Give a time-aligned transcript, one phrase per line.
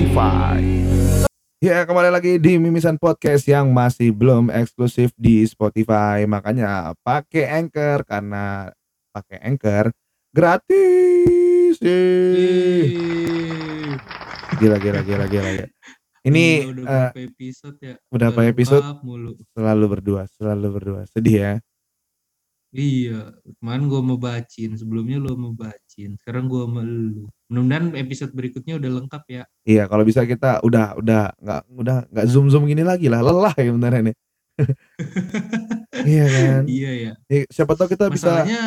[0.00, 0.64] Spotify.
[1.60, 8.08] Ya kembali lagi di Mimisan Podcast yang masih belum eksklusif di Spotify Makanya pakai Anchor
[8.08, 8.72] karena
[9.12, 9.92] pakai Anchor
[10.32, 11.76] gratis.
[14.56, 15.66] Gila gila gila gila ya.
[16.24, 17.94] Ini Gila, udah eh, berapa episode ya?
[18.08, 18.84] udah berapa episode?
[19.04, 19.36] mulu.
[19.52, 21.52] selalu berdua selalu berdua sedih ya.
[22.70, 27.26] Iya, kemarin gua mau bacin, sebelumnya lu mau bacin, sekarang gua sama lu.
[27.50, 29.42] Mudah-mudahan episode berikutnya udah lengkap ya.
[29.66, 33.50] Iya kalau bisa kita udah udah nggak udah nggak zoom zoom gini lagi lah lelah
[33.58, 34.16] ya beneran nih.
[36.06, 36.62] iya kan.
[36.70, 37.12] Iya ya.
[37.50, 38.64] Siapa tahu kita bisa Masalahnya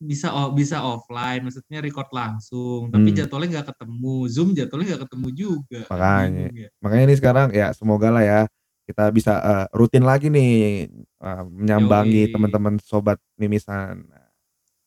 [0.00, 3.16] bisa o- bisa offline, maksudnya record langsung, tapi Hmm.
[3.16, 4.16] jadwalnya nggak ketemu.
[4.28, 5.80] Zoom jadwalnya nggak ketemu juga.
[5.92, 6.46] Makanya.
[6.48, 6.68] Ya.
[6.80, 8.40] makanya ini sekarang ya semoga lah ya
[8.84, 10.52] kita bisa eh, rutin lagi nih
[11.00, 14.04] eh, menyambangi teman-teman sobat mimisan.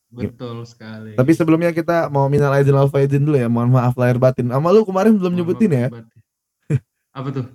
[0.08, 1.19] Betul sekali.
[1.19, 3.52] Tapi sebelumnya kita mau minal aidin wal faizin dulu ya.
[3.52, 4.47] Mohon maaf lahir batin.
[4.47, 5.88] Sama lu kemarin belum Mohon nyebutin ya.
[5.91, 6.19] batin.
[7.11, 7.45] Apa tuh?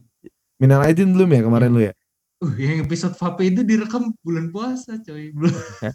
[0.60, 1.94] Minal aidin belum ya kemarin lu ya.
[2.42, 5.30] Uh, yang episode vape itu direkam bulan puasa, coy.
[5.30, 5.54] Belum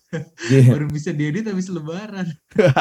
[0.52, 0.72] Iya.
[0.80, 2.24] baru bisa diedit habis lebaran.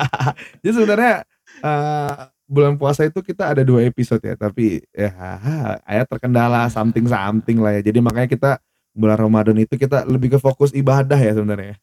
[0.62, 1.26] Jadi sebenarnya
[1.60, 2.12] eh,
[2.46, 5.10] bulan puasa itu kita ada dua episode ya, tapi ya
[5.82, 7.90] ayat terkendala something something lah ya.
[7.90, 8.50] Jadi makanya kita
[8.96, 11.76] bulan Ramadan itu kita lebih ke fokus ibadah ya sebenarnya.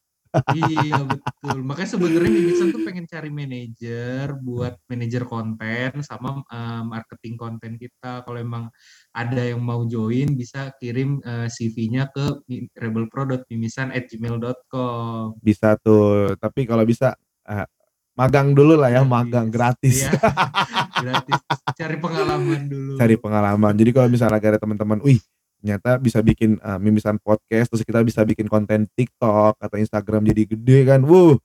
[0.50, 1.62] iya betul.
[1.62, 8.26] Makanya sebenarnya Mimisan tuh pengen cari manajer buat manajer konten sama eh, marketing konten kita.
[8.26, 8.74] Kalau emang
[9.14, 15.38] ada yang mau join bisa kirim eh, CV-nya ke mi- rebelpro.mimisan@gmail.com.
[15.38, 17.14] Bisa tuh, tapi kalau bisa
[17.46, 17.70] eh,
[18.14, 20.06] magang dulu lah ya, magang gratis.
[20.06, 20.12] Iya.
[21.04, 21.40] gratis.
[21.74, 22.94] Cari pengalaman dulu.
[22.98, 23.74] Cari pengalaman.
[23.74, 25.20] Jadi kalau misalnya ada teman-teman, wih
[25.64, 30.44] ternyata bisa bikin eh, mimisan podcast, terus kita bisa bikin konten TikTok atau Instagram jadi
[30.44, 31.40] gede kan, wuh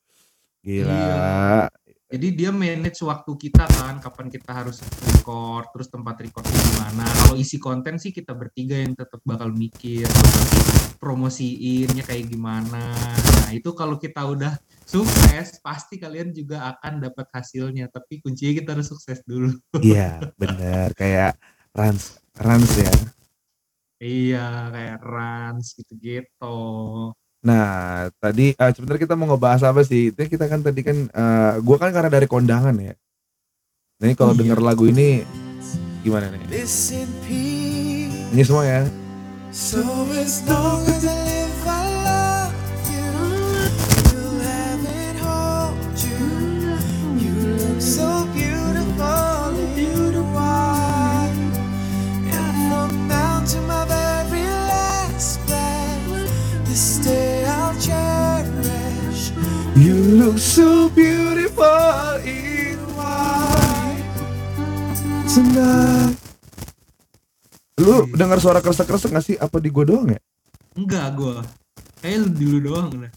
[0.66, 0.90] gila.
[0.90, 1.87] Iya.
[2.08, 7.04] Jadi dia manage waktu kita kan, kapan kita harus record, terus tempat recordnya di mana.
[7.04, 10.08] Kalau isi konten sih kita bertiga yang tetap bakal mikir,
[10.96, 12.96] promosiinnya kayak gimana.
[13.44, 14.56] Nah itu kalau kita udah
[14.88, 17.92] sukses, pasti kalian juga akan dapat hasilnya.
[17.92, 19.52] Tapi kuncinya kita harus sukses dulu.
[19.84, 21.36] Iya, bener kayak
[21.76, 22.94] Rans, Rans ya.
[24.00, 26.56] iya, kayak Rans gitu-gitu.
[27.38, 30.10] Nah, tadi eh, sebenarnya kita mau ngebahas apa sih?
[30.10, 32.94] Itu kita kan tadi kan eh, gua kan karena dari kondangan ya.
[33.98, 34.40] Nah, ini kalau Iya.
[34.42, 35.22] denger lagu ini
[36.02, 36.46] gimana nih?
[38.34, 38.82] Ini semua ya.
[39.54, 39.82] So
[40.14, 41.27] as long as I
[60.58, 64.02] so beautiful in white
[65.30, 66.18] tonight.
[67.78, 69.38] Lu dengar suara kresek-kresek gak sih?
[69.38, 70.18] Apa di gua doang ya?
[70.74, 71.46] Enggak gua.
[72.02, 73.12] Kayak lu dulu doang dah.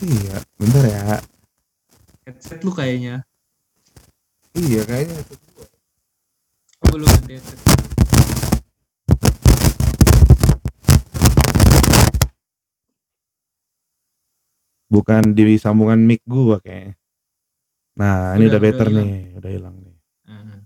[0.00, 1.20] Iya, bentar ya.
[2.24, 3.20] Headset lu kayaknya.
[4.56, 5.20] Iya, kayaknya.
[6.88, 7.77] Apa lu ganti headset?
[14.88, 16.96] Bukan di sambungan mic gua kayaknya.
[17.98, 19.96] Nah, ini Udah, udah, better udah nih, udah hilang nih.
[20.28, 20.60] Heeh.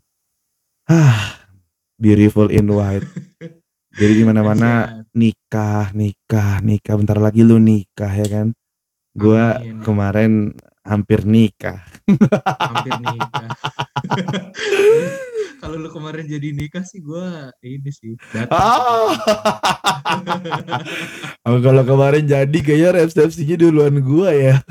[0.87, 1.23] Ah,
[1.99, 3.07] beautiful in white.
[3.99, 5.13] Jadi di mana-mana Siap.
[5.17, 6.95] nikah, nikah, nikah.
[6.97, 8.55] Bentar lagi lu nikah ya kan?
[9.13, 9.83] Gua Amin.
[9.85, 10.33] kemarin
[10.87, 11.83] hampir nikah.
[12.63, 13.51] hampir nikah.
[15.63, 18.19] Kalau lu kemarin jadi nikah sih gua ini sih.
[18.51, 19.15] Ah.
[21.43, 24.63] Oh, kalau kemarin jadi kayaknya resepsinya duluan gua ya.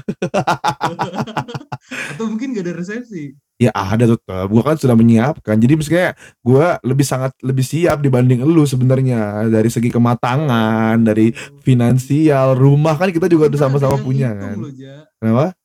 [2.15, 3.35] Atau mungkin gak ada resepsi.
[3.59, 4.47] Ya ada tetap.
[4.47, 5.59] Gua kan sudah menyiapkan.
[5.59, 12.55] Jadi misalnya gua lebih sangat lebih siap dibanding lu sebenarnya dari segi kematangan, dari finansial,
[12.55, 14.55] rumah kan kita juga udah sama-sama punya kan.
[14.55, 15.07] loh, Ja.
[15.19, 15.55] Kenapa?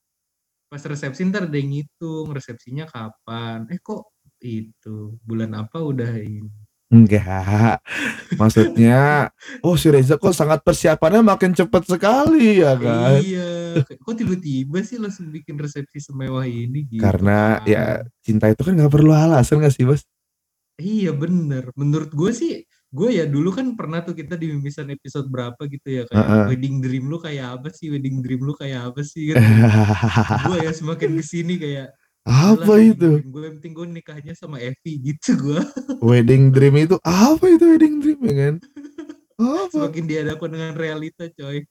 [0.66, 3.70] Pas resepsi ntar ada yang ngitung resepsinya kapan.
[3.70, 4.15] Eh kok
[4.46, 6.66] itu bulan apa udah ini.
[6.86, 7.82] Enggak.
[8.38, 9.30] Maksudnya,
[9.66, 13.18] oh si Reza kok sangat persiapannya makin cepat sekali ya kan?
[13.18, 13.82] Iya.
[13.98, 17.02] Kok tiba-tiba sih langsung bikin resepsi semewah ini gitu.
[17.02, 17.66] Karena kan.
[17.66, 17.84] ya
[18.22, 20.06] cinta itu kan nggak perlu alasan gak sih bos?
[20.78, 21.74] Iya bener.
[21.74, 22.62] Menurut gue sih,
[22.94, 26.44] gue ya dulu kan pernah tuh kita di mimisan episode berapa gitu ya kayak Heeh.
[26.54, 29.42] wedding dream lu kayak apa sih, wedding dream lu kayak apa sih gitu.
[30.46, 31.90] gue ya semakin ke sini kayak
[32.26, 33.22] apa itu?
[33.22, 35.60] Gue yang penting gue nikahnya sama Evi gitu gue.
[36.02, 38.54] Wedding dream itu apa itu wedding dream ya kan?
[39.38, 39.70] Apa?
[39.70, 41.62] Semakin dihadapkan dengan realita coy.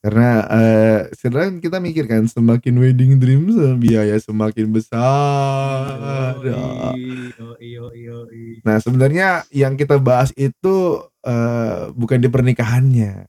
[0.00, 3.44] Karena eh sebenarnya kita mikir kan semakin wedding dream
[3.78, 6.40] biaya semakin besar.
[6.40, 8.44] Yoi, yoi, yoi, yoi.
[8.64, 13.28] Nah sebenarnya yang kita bahas itu eh, bukan di pernikahannya,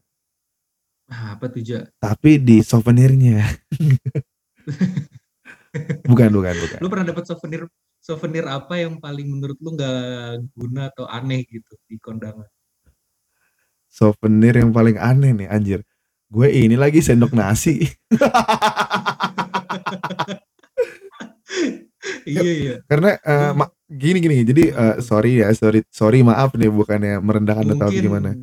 [1.06, 1.62] Ah, apa tuh
[2.02, 3.46] tapi di souvenirnya.
[6.10, 6.80] bukan, bukan, bukan.
[6.82, 7.68] Lu pernah dapat souvenir
[8.00, 12.46] souvenir apa yang paling menurut lu nggak guna atau aneh gitu di kondangan?
[13.90, 15.80] Souvenir yang paling aneh nih anjir.
[16.30, 17.80] Gue ini lagi sendok nasi.
[22.28, 22.76] iya iya.
[22.86, 24.44] Karena eh, ma- gini gini.
[24.44, 28.36] Jadi eh, sorry ya, sorry sorry maaf nih bukannya merendahkan atau gimana.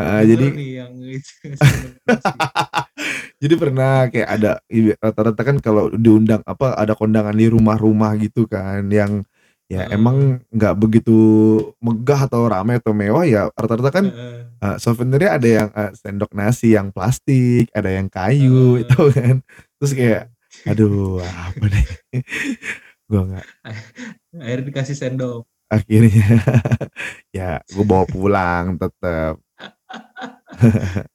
[0.00, 1.32] Gua jadi nih yang itu
[3.42, 8.44] jadi pernah kayak ada i- rata-rata kan kalau diundang apa ada kondangan di rumah-rumah gitu
[8.44, 9.24] kan yang
[9.70, 9.94] ya Heeh.
[9.96, 11.14] emang nggak begitu
[11.78, 14.40] megah atau ramai atau mewah ya rata-rata kan Heeh.
[14.60, 18.82] eh, souvenirnya ada yang eh, sendok nasi yang plastik, ada yang kayu Heeh.
[18.84, 19.36] itu kan.
[19.78, 20.22] Terus kayak
[20.66, 21.86] aduh apa nih?
[23.10, 23.46] Gua nggak
[24.36, 25.42] akhirnya dikasih sendok.
[25.70, 26.26] akhirnya
[27.30, 29.38] ya gue bawa pulang tetap.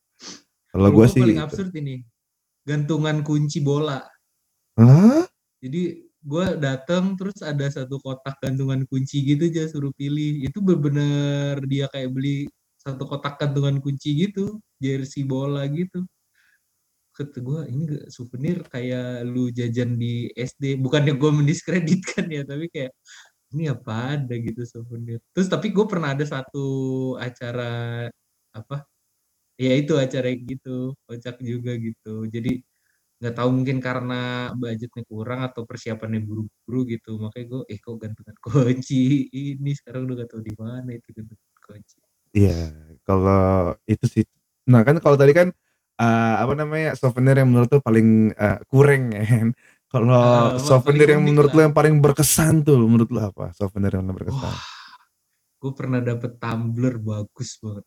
[0.75, 1.45] Kalau gue sih paling gitu.
[1.47, 2.03] absurd ini
[2.65, 4.01] gantungan kunci bola.
[4.75, 5.23] Hah?
[5.61, 10.43] Jadi gue datang terus ada satu kotak gantungan kunci gitu aja suruh pilih.
[10.43, 12.49] Itu bener-bener dia kayak beli
[12.81, 16.03] satu kotak gantungan kunci gitu, jersey bola gitu.
[17.15, 20.81] Kata gue ini souvenir kayak lu jajan di SD.
[20.81, 22.91] Bukannya gue mendiskreditkan ya, tapi kayak
[23.55, 25.23] ini apa ada gitu souvenir.
[25.31, 26.67] Terus tapi gue pernah ada satu
[27.15, 28.05] acara
[28.55, 28.87] apa?
[29.59, 32.27] Ya itu acara gitu, kocak juga gitu.
[32.27, 32.63] Jadi
[33.19, 38.35] nggak tahu mungkin karena budgetnya kurang atau persiapannya buru-buru gitu makanya gue eh kok gantungan
[38.43, 41.97] kunci ini sekarang udah gak tahu di mana itu gantungan kunci
[42.35, 42.75] Iya,
[43.07, 44.25] kalau itu sih.
[44.67, 45.47] Nah kan kalau tadi kan
[45.95, 49.47] eh, apa namanya souvenir yang menurut lu paling eh, kurang ya kan.
[49.87, 50.11] Kalau
[50.51, 51.71] wah, souvenir yang menurut lu lah.
[51.71, 53.55] yang paling berkesan tuh, menurut lu apa?
[53.55, 54.51] Souvenir yang paling berkesan.
[54.51, 54.59] wah
[55.55, 57.85] gue pernah dapet tumbler bagus banget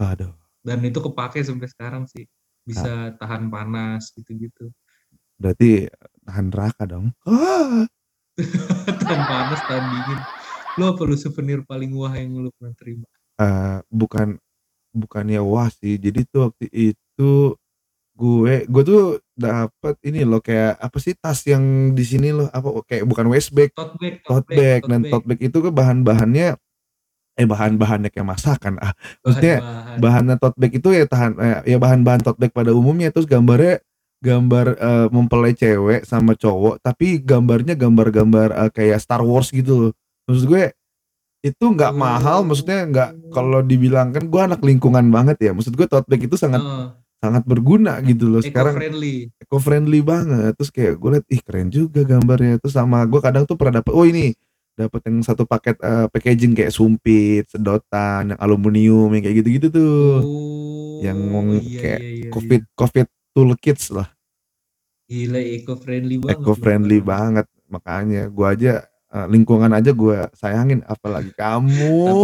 [0.00, 0.32] Aduh,
[0.64, 2.24] dan itu kepake sampai sekarang sih.
[2.64, 4.68] Bisa tahan panas gitu-gitu.
[5.40, 5.88] Berarti
[6.24, 7.12] tahan neraka dong.
[7.24, 7.88] Ah,
[9.00, 10.20] tahan panas tahan dingin.
[10.76, 13.08] Lu apa lu souvenir paling wah yang lu pernah terima?
[13.40, 14.36] Eh, bukan
[14.92, 15.96] bukannya wah sih.
[15.96, 17.56] Jadi tuh waktu itu
[18.20, 22.52] gue gue tuh dapat ini loh kayak apa sih tas yang di sini loh?
[22.52, 24.80] Apa kayak bukan waist bag, tote bag tote bag.
[24.84, 26.60] Dan tote bag itu kan bahan-bahannya
[27.40, 28.92] eh bahan-bahannya kayak masakan ah.
[29.24, 29.96] Maksudnya bahan-bahan.
[30.04, 33.80] bahannya tote bag itu ya tahan eh, ya bahan-bahan tote bag pada umumnya terus gambarnya
[34.20, 39.92] gambar eh, mempelai cewek sama cowok tapi gambarnya gambar-gambar eh, kayak Star Wars gitu loh.
[40.28, 40.76] Maksud gue
[41.40, 45.88] itu nggak mahal maksudnya nggak kalau dibilang kan gue anak lingkungan banget ya maksud gue
[45.88, 46.60] tote bag itu sangat
[47.20, 48.76] sangat berguna gitu loh eco sekarang.
[48.76, 52.60] Friendly eco friendly banget terus kayak gue liat ih keren juga gambarnya.
[52.60, 54.36] Terus sama gue kadang tuh pernah dapet oh ini
[54.80, 60.24] dapet yang satu paket eh, packaging kayak sumpit sedotan yang aluminium yang kayak gitu-gitu tuh
[60.24, 61.16] oh yang
[61.60, 62.30] iya, kayak iya, iya, iya.
[62.30, 64.08] covid covid toolkits lah
[65.06, 66.38] Gila eco friendly banget.
[66.38, 68.72] eco friendly banget makanya gue aja
[69.10, 72.04] eh, lingkungan aja gue sayangin apalagi kamu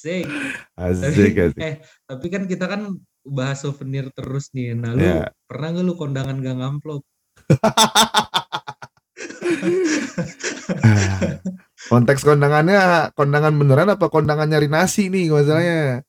[0.00, 0.24] Asik.
[0.76, 4.72] asik asik Eh, tapi kan kita kan bahas souvenir terus nih.
[4.72, 5.28] Nah, lu Ya.
[5.44, 7.04] pernah gak lu kondangan gak ngamplop?
[11.90, 16.04] Konteks kondangannya kondangan beneran apa kondangan nyari nasi nih masalahnya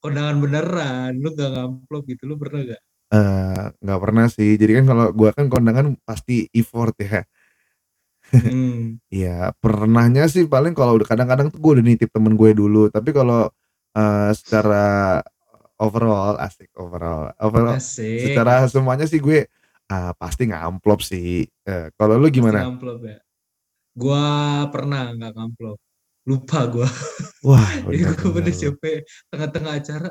[0.00, 2.80] Kondangan beneran, lu gak ngamplop gitu, lu pernah gak?
[3.10, 7.26] Eh, nggak pernah sih jadi kan kalau gua kan kondangan pasti effort ya
[8.30, 9.02] Hmm.
[9.10, 13.10] Iya pernahnya sih paling kalau udah kadang-kadang tuh gue udah nitip temen gue dulu tapi
[13.10, 13.50] kalau
[13.98, 15.18] eh, secara
[15.82, 18.30] overall asik overall overall Asik.
[18.30, 19.50] secara semuanya sih gue
[19.90, 23.18] ah, pasti nggak amplop sih Eh, kalau lu Pasti gimana ngamplop ya.
[23.94, 24.24] Gua
[24.70, 25.78] pernah gak ngamplop.
[26.26, 26.88] Lupa gua.
[27.46, 28.54] wah Jadi bener, pada bener.
[28.54, 28.94] sampai
[29.30, 30.10] tengah-tengah acara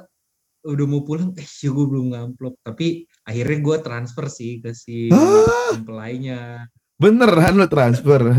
[0.59, 2.59] udah mau pulang, eh ya gue belum ngamplop.
[2.59, 5.71] Tapi akhirnya gue transfer sih ke si Hah?
[5.79, 6.67] mempelainya.
[6.99, 8.21] Beneran lu transfer?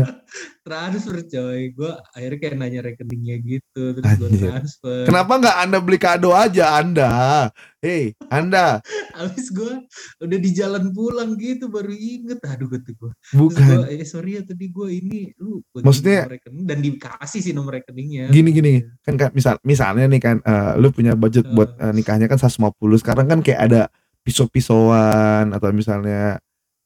[0.61, 1.73] Transfer coy.
[1.73, 5.03] Gue akhirnya kayak nanya rekeningnya gitu terus gue transfer.
[5.09, 7.09] Kenapa nggak anda beli kado aja anda?
[7.81, 8.77] Hei anda.
[9.19, 9.89] Abis gue
[10.21, 12.37] udah di jalan pulang gitu baru inget.
[12.45, 13.89] Aduh kata gue bukan.
[13.89, 17.81] gue eh sorry ya tadi gue ini lu bagi Maksudnya- rekening dan dikasih sih nomor
[17.81, 18.29] rekeningnya.
[18.29, 18.73] Gini gini.
[19.01, 21.51] Kan kan misal misalnya nih kan eh, lu punya budget Eh.
[21.51, 23.81] buat eh, nikahnya kan 150 sekarang kan kayak ada
[24.21, 26.37] pisau-pisauan atau misalnya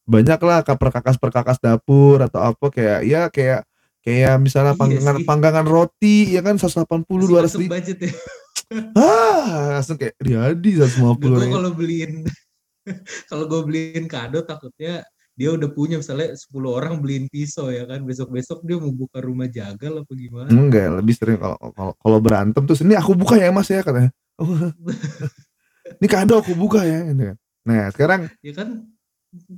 [0.06, 3.62] banyak lah perkakas perkakas dapur atau apa kayak ya kayak
[4.00, 5.26] Kayak misalnya Iya panggangan sih.
[5.26, 7.74] panggangan roti ya kan 180 Masih 200 masuk ribu.
[7.74, 8.12] budget ya.
[8.94, 11.54] Ah, langsung kayak Riyadi 150 Gue ribu.
[11.54, 12.14] kalau beliin
[13.30, 15.02] kalau gue beliin kado takutnya
[15.34, 19.46] dia udah punya misalnya 10 orang beliin pisau ya kan besok-besok dia mau buka rumah
[19.48, 23.50] jagal apa gimana Enggak, lebih sering kalau kalau kalau berantem terus ini aku buka ya
[23.50, 24.14] Mas ya katanya.
[24.38, 24.54] Oh,
[25.98, 27.38] ini kado aku buka ya gitu kan.
[27.64, 28.86] Nah, sekarang ya kan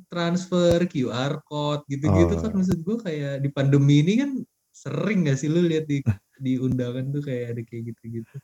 [0.07, 2.41] transfer QR code gitu-gitu Oh.
[2.41, 4.31] kan maksud gue kayak di pandemi ini kan
[4.71, 6.01] sering gak sih lu lihat di
[6.45, 8.35] di undangan tuh kayak ada kayak gitu-gitu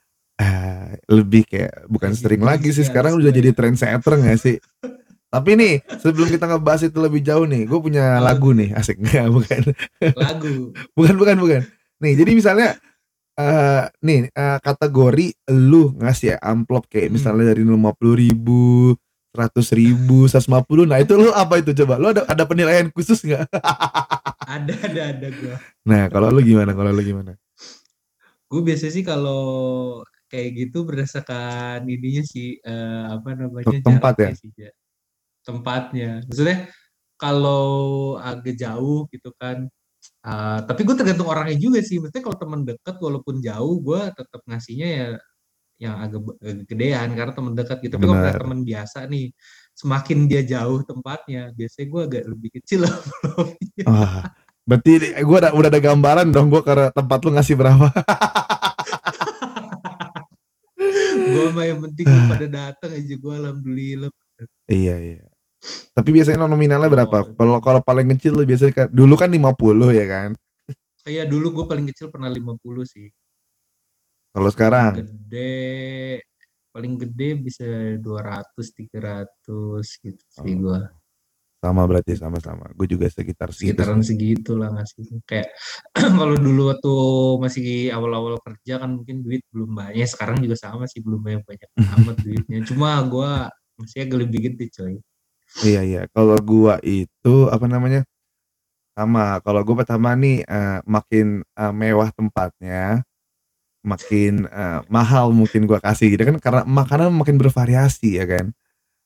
[0.41, 4.57] ah, lebih kayak bukan Kayak sering gitu lagi sih sekarang udah jadi trendsetter gak sih?
[5.33, 9.27] Tapi nih, sebelum kita ngebahas itu lebih jauh nih, gue punya lagu nih, asik nggak?
[9.33, 9.61] Bukan,
[10.13, 11.61] lagu bukan, bukan, bukan.
[12.05, 12.77] Nih, jadi misalnya,
[13.33, 17.15] eh nih eh, kategori lu ngasih ya amplop kayak Hmm.
[17.17, 18.93] misalnya dari 50 ribu,
[19.33, 21.97] 100 ribu, 150, nah itu lu apa itu coba?
[21.97, 23.49] Lu ada ada penilaian khusus nggak?
[24.55, 26.71] ada ada ada gue Nah, kalau lu gimana?
[26.71, 27.33] Kalau lu gimana?
[28.45, 29.41] gue biasanya sih kalau
[30.29, 34.29] kayak gitu berdasarkan ininya sih eh, apa namanya Tempat ya?
[34.37, 34.69] sih Ja.
[35.41, 36.69] tempatnya maksudnya
[37.17, 37.65] kalau
[38.21, 39.65] agak jauh gitu kan
[40.21, 44.41] eh, tapi gue tergantung orangnya juga sih maksudnya kalau teman dekat walaupun jauh gue tetap
[44.45, 45.07] ngasihnya ya
[45.81, 48.39] yang agak, agak gedean karena teman dekat gitu tapi kalau Benar.
[48.39, 49.33] teman biasa nih
[49.73, 52.93] semakin dia jauh tempatnya biasanya gue agak lebih kecil lah
[53.89, 54.29] Wah,
[54.63, 57.89] berarti gue udah, udah ada gambaran dong gue karena tempat lu ngasih berapa.
[61.33, 64.13] gue mah yang penting pada datang aja gue alhamdulillah
[64.67, 65.23] Iya iya.
[65.93, 67.17] Tapi biasanya nominalnya berapa?
[67.23, 67.35] Oh.
[67.37, 70.29] Kalau kalau paling kecil lu biasanya kan dulu kan 50 ya kan.
[71.03, 73.07] Kayak dulu gue paling kecil pernah 50 sih.
[74.33, 76.19] Kalau sekarang Gede
[76.73, 77.65] paling gede bisa
[78.01, 80.89] 200 300 gitu sih Oh, gua.
[81.63, 82.67] sama berarti sama-sama.
[82.75, 83.77] Gue juga sekitar segitu.
[83.77, 85.21] Sekitaran segitu lah ngasih.
[85.23, 85.53] Kayak
[86.19, 86.93] kalau dulu waktu
[87.39, 90.03] masih awal-awal kerja kan mungkin duit belum banyak.
[90.09, 91.69] Sekarang juga sama sih belum banyak banyak
[92.03, 92.59] amat duitnya.
[92.67, 93.47] Cuma gua
[93.79, 94.97] masih agak lebih gede coy.
[95.63, 96.01] Iya iya.
[96.11, 98.01] Kalau gua itu apa namanya?
[98.97, 99.39] Sama.
[99.41, 103.01] Kalau gue pertama nih eh, makin eh, mewah tempatnya,
[103.83, 108.55] makin eh, mahal mungkin gua kasih gitu kan karena makanan makin bervariasi ya kan.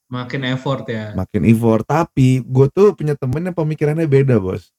[0.07, 1.11] Makin effort ya.
[1.11, 1.83] Makin effort.
[1.83, 4.71] Tapi gue tuh punya temen yang pemikirannya beda bos.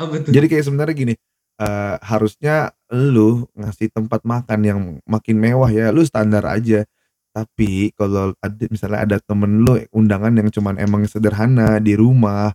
[0.00, 0.32] Apa tuh?
[0.32, 1.14] Jadi kayak sebenarnya gini,
[1.60, 6.88] eh, harusnya lu ngasih tempat makan yang makin mewah ya, lu standar aja.
[7.36, 12.50] Tapi kalau ada misalnya ada temen lu undangan yang cuman emang sederhana di rumah,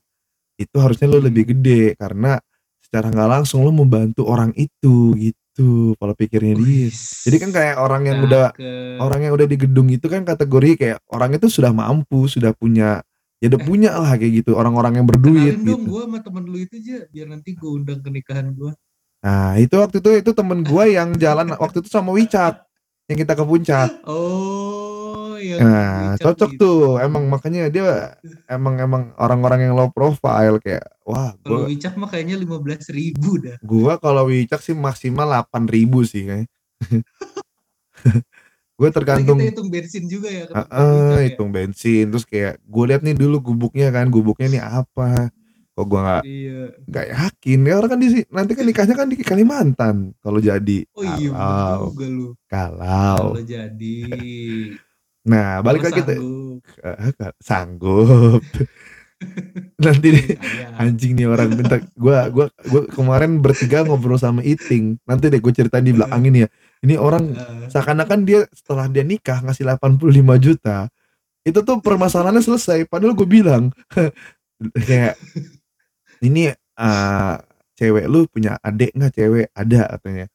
[0.57, 2.41] itu harusnya lu lebih gede karena
[2.81, 5.44] secara nggak langsung lu membantu orang itu gitu.
[5.95, 6.91] Kalau pikirnya dia.
[7.23, 8.99] Jadi kan kayak orang yang udah Cakep.
[8.99, 12.99] orang yang udah di gedung itu kan kategori kayak orang itu sudah mampu, sudah punya
[13.39, 13.67] ya udah Eh.
[13.67, 15.91] punya lah kayak gitu, orang-orang yang berduit Kenalin dong gitu.
[15.91, 18.71] gua sama temen lu itu aja biar nanti gua undang ke nikahan gua.
[19.21, 22.61] Nah, itu waktu itu itu temen gua yang jalan waktu itu sama Wicak
[23.07, 23.89] yang kita ke puncak.
[24.11, 24.84] Oh,
[25.37, 26.61] yang Nah, Wicak cocok gitu.
[26.61, 26.81] tuh.
[26.97, 28.15] Emang makanya dia
[28.45, 33.37] emang emang orang-orang yang low profile kayak wah, Kalau gua Wicak mah kayaknya 15 ribu
[33.37, 33.57] dah.
[33.59, 35.67] gua kalau Wicak sih maksimal 8000
[36.03, 36.47] sih kayaknya.
[38.75, 40.43] gue Karena tergantung kita hitung bensin juga ya.
[40.45, 41.25] tempat Wicak ah, ya.
[41.31, 45.31] hitung bensin terus kayak gue lihat nih dulu gubuknya kan gubuknya nih apa
[45.71, 46.61] kok gue nggak Iya.
[46.83, 51.03] nggak yakin ya orang kan di nanti kan nikahnya kan di Kalimantan kalau jadi Oh
[51.03, 52.27] iya kalau juga lu.
[52.47, 53.99] kalau Kalau jadi.
[55.25, 56.15] Nah balik lagi tuh.
[56.15, 56.61] sanggup.
[56.85, 58.41] Eh, sanggup.
[59.83, 60.73] Nanti nih Sayang.
[60.75, 61.79] anjing nih orang bentar.
[61.95, 64.99] Gua gua gua kemarin bertiga ngobrol sama Iting.
[65.07, 66.49] Nanti deh gue ceritain di belakang ini ya.
[66.83, 70.91] Ini orang Eh, seakan-akan dia setelah dia nikah ngasih 85 juta
[71.41, 72.85] itu tuh permasalahannya selesai.
[72.85, 73.71] Padahal gue bilang
[74.87, 75.15] kayak
[76.21, 77.35] ini eh,
[77.75, 79.11] cewek lu punya adik nggak?
[79.15, 80.25] Cewek ada katanya.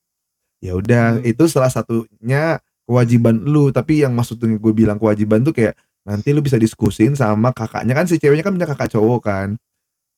[0.61, 1.25] Ya udah Hmm.
[1.25, 3.71] itu salah satunya kewajiban lu.
[3.71, 7.95] Tapi yang maksudnya gue bilang kewajiban tuh kayak nanti lu bisa diskusin sama kakaknya.
[7.95, 9.49] Kan si ceweknya kan punya kakak cowok kan.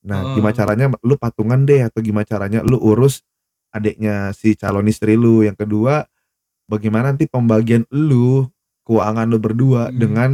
[0.09, 0.41] Nah Oh.
[0.41, 3.21] gimana caranya lu patungan deh atau gimana caranya lu urus
[3.71, 5.45] adiknya si calon istri lu.
[5.45, 6.09] Yang kedua
[6.71, 8.49] bagaimana nanti pembagian lu
[8.89, 9.99] keuangan lu berdua Hmm.
[10.01, 10.31] dengan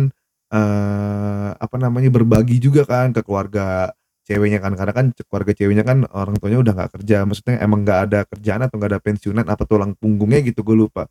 [0.48, 3.92] eh apa namanya berbagi juga kan ke keluarga
[4.24, 4.72] ceweknya kan.
[4.78, 7.24] Karena kan keluarga ceweknya kan orang tuanya udah nggak kerja.
[7.28, 11.08] Maksudnya emang nggak ada kerjaan atau nggak ada pensiunan apa tulang punggungnya gitu gue lupa.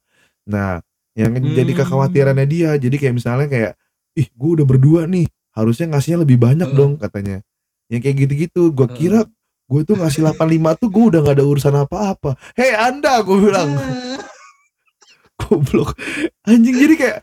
[0.49, 0.81] Nah
[1.17, 1.79] yang jadi Hmm.
[1.81, 2.77] kekhawatirannya dia.
[2.77, 3.71] Jadi kayak misalnya kayak
[4.13, 5.25] ih gue udah berdua nih
[5.57, 6.77] harusnya ngasihnya lebih banyak Heeh.
[6.77, 7.41] dong katanya.
[7.89, 8.97] Yang kayak gitu-gitu gue Heeh.
[9.01, 9.19] kira
[9.67, 12.37] gue tuh ngasih 85 tuh gue udah nggak ada urusan apa-apa.
[12.53, 13.73] Hei anda gue bilang.
[15.41, 15.97] Goblok.
[16.45, 17.19] Anjing jadi kayak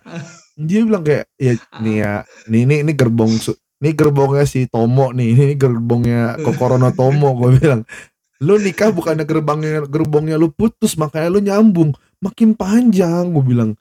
[0.55, 2.13] dia bilang kayak ya nih ya
[2.47, 3.35] nih ini ini gerbong
[3.83, 7.83] ini gerbongnya si Tomo nih ini gerbongnya Kokorono Tomo gue bilang.
[8.43, 11.95] Lu nikah bukannya gerbangnya gerbongnya lu putus makanya lu nyambung.
[12.19, 13.79] Makin panjang gue bilang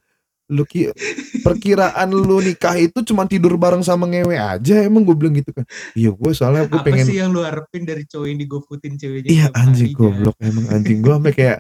[0.51, 0.91] lu ki
[1.39, 5.63] perkiraan lu nikah itu cuma tidur bareng sama ngewe aja emang gue bilang gitu kan.
[5.95, 9.29] Iya gue soalnya gue Apa pengen sih yang lu harapin dari cowok yang digoputin ceweknya?
[9.31, 10.99] iya anjing goblok emang anjing.
[10.99, 11.59] Gue sampai kayak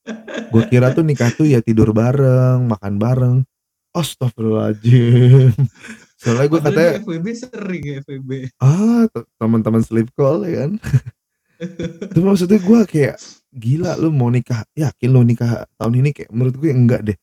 [0.52, 3.36] gue kira tuh nikah tuh ya tidur bareng makan bareng.
[3.90, 5.50] Astagfirullahaladzim.
[6.16, 8.30] Soalnya gue katanya FWB sering ya FWB.
[8.60, 10.72] ah te- teman-teman sleep call ya kan?
[12.10, 13.16] Itu maksudnya gue kayak
[13.52, 14.64] gila lu mau nikah?
[14.72, 16.10] Yakin lu nikah tahun ini?
[16.16, 17.18] Kayak menurut gue enggak deh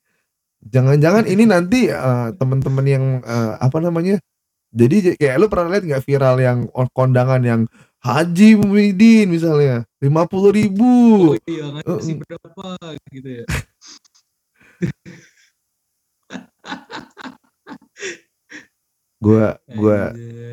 [0.62, 4.18] jangan-jangan ini nanti eh, teman-teman yang eh, apa namanya
[4.68, 6.58] jadi kayak lu pernah lihat nggak viral yang
[6.92, 7.62] kondangan yang
[7.98, 11.34] Haji Muhyiddin misalnya lima puluh ribu.
[11.34, 12.66] Oh iya ngasih Uh, berapa
[13.10, 13.44] gitu ya.
[19.18, 19.98] gue gue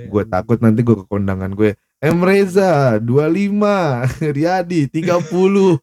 [0.09, 1.77] gue takut nanti gue ke kondangan gue.
[2.01, 2.21] M.
[2.21, 5.21] Reza 25 Riyadi 30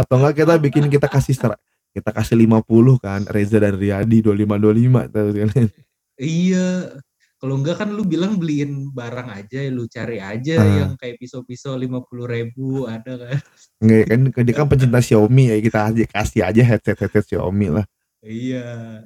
[0.00, 1.60] atau enggak kita bikin kita kasih ser-
[1.96, 5.48] kita kasih 50 kan Reza dan Riyadi 25 25 tahu kan
[6.16, 6.96] Iya.
[7.36, 10.64] Kalau enggak kan lu bilang beliin barang aja, lu cari aja Ah.
[10.64, 13.36] yang kayak pisau-pisau lima puluh ribu ada kan?
[13.84, 17.84] Nggak, kan dia kan pencinta Xiaomi ya kita kasih aja headset headset Xiaomi lah
[18.24, 19.04] Iya.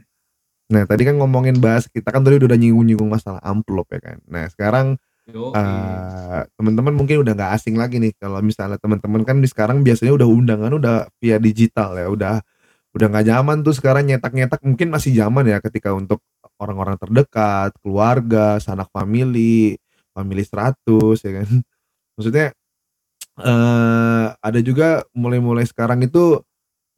[0.71, 4.47] nah tadi kan ngomongin bahas kita kan tadi udah nyinggung-nyinggung masalah amplop ya kan nah
[4.47, 4.95] sekarang
[5.27, 5.51] Yo.
[5.51, 10.15] eh teman-teman mungkin udah nggak asing lagi nih kalau misalnya teman-teman kan di sekarang biasanya
[10.15, 12.35] udah undangan udah via digital ya udah
[12.97, 16.21] udah nggak zaman tuh sekarang nyetak-nyetak mungkin masih zaman ya ketika untuk
[16.61, 19.79] orang-orang terdekat keluarga sanak family
[20.15, 21.49] family 100 ya kan?
[22.19, 22.47] Maksudnya
[23.41, 26.41] eh ada juga mulai-mulai sekarang itu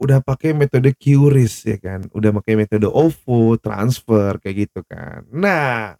[0.03, 2.01] udah pakai metode QRIS ya kan?
[2.17, 5.25] Udah pakai metode OVO transfer kayak gitu kan.
[5.33, 5.97] Nah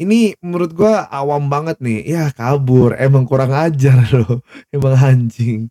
[0.00, 2.00] ini menurut gua awam banget nih.
[2.08, 2.96] Ya kabur.
[2.96, 4.40] Emang kurang ajar loh.
[4.72, 5.68] Emang anjing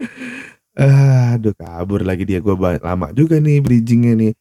[0.74, 2.42] aduh kabur lagi dia.
[2.42, 4.32] Ba- lama juga nih bridgingnya nih.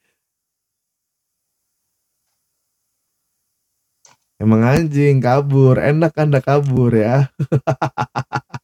[4.41, 5.79] Emang anjing kabur.
[5.79, 7.29] Enak anda kabur ya.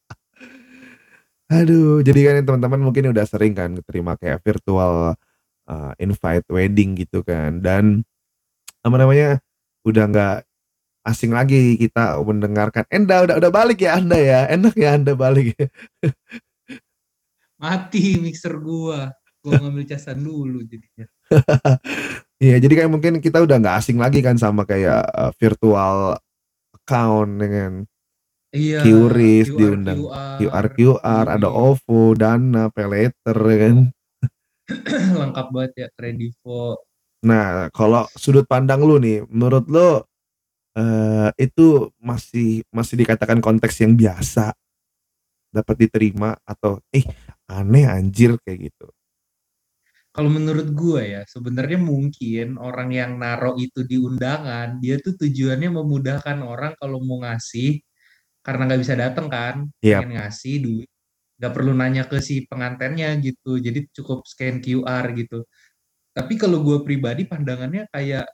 [1.49, 5.17] Aduh jadi kan teman-teman mungkin udah sering kan terima kayak virtual
[5.69, 7.62] uh, invite wedding gitu kan.
[7.62, 8.05] Dan
[8.86, 9.41] apa namanya
[9.86, 10.36] udah nggak
[11.10, 12.86] asing lagi kita mendengarkan.
[12.93, 14.39] Enda udah udah balik ya Anda ya?
[14.51, 15.67] Enak ya Anda balik ya
[17.60, 19.12] Mati mixer gua.
[19.43, 21.06] Gua ngambil casan dulu jadinya.
[22.39, 26.15] Iya jadi kayak mungkin kita udah nggak asing lagi kan sama kayak uh, virtual
[26.72, 27.84] account dengan
[28.56, 28.80] Iya.
[28.82, 31.60] QRIS QR, diundang QR, QR QR ada Iya.
[31.67, 33.78] OVO Dana Paylater ya kan
[35.19, 36.80] lengkap banget ya Kredivo.
[37.28, 40.00] Nah, kalau sudut pandang lu nih, menurut lu
[40.80, 44.54] eh itu masih masih dikatakan konteks yang biasa
[45.52, 47.04] dapat diterima atau eh
[47.49, 48.88] aneh anjir kayak gitu.
[50.09, 55.69] Kalau menurut gua ya, sebenarnya mungkin orang yang naro itu di undangan, dia tuh tujuannya
[55.69, 57.77] memudahkan orang kalau mau ngasih,
[58.41, 60.01] karena nggak bisa datang kan, Yap.
[60.01, 60.89] pengen ngasih duit,
[61.38, 65.45] nggak perlu nanya ke si pengantennya gitu, jadi cukup scan QR gitu.
[66.12, 68.25] Tapi kalau gua pribadi pandangannya kayak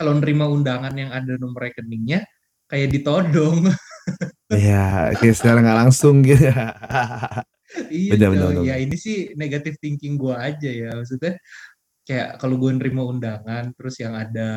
[0.00, 2.24] kalau nerima undangan yang ada nomor rekeningnya,
[2.64, 3.68] kayak ditodong.
[4.50, 6.48] Ya, kayak secara nggak langsung gitu.
[7.90, 8.38] iya, benar, coy.
[8.38, 8.64] benar.
[8.64, 11.36] ya ini sih negative thinking gua aja ya, maksudnya
[12.10, 14.50] kayak kalau gue nerima undangan terus yang ada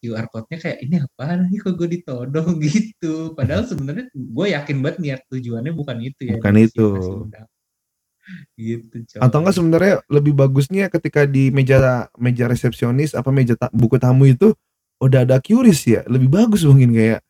[0.00, 3.36] QR code-nya kayak ini apaan nih kok gue ditodong gitu.
[3.36, 6.40] Padahal sebenarnya gue yakin banget niat tujuannya bukan itu ya.
[6.40, 6.86] Bukan itu.
[8.56, 9.20] Gitu, coy.
[9.20, 14.24] Atau enggak sebenarnya lebih bagusnya ketika di meja meja resepsionis apa meja ta- buku tamu
[14.26, 14.56] itu
[14.96, 17.20] udah ada QRIS ya, lebih bagus mungkin kayak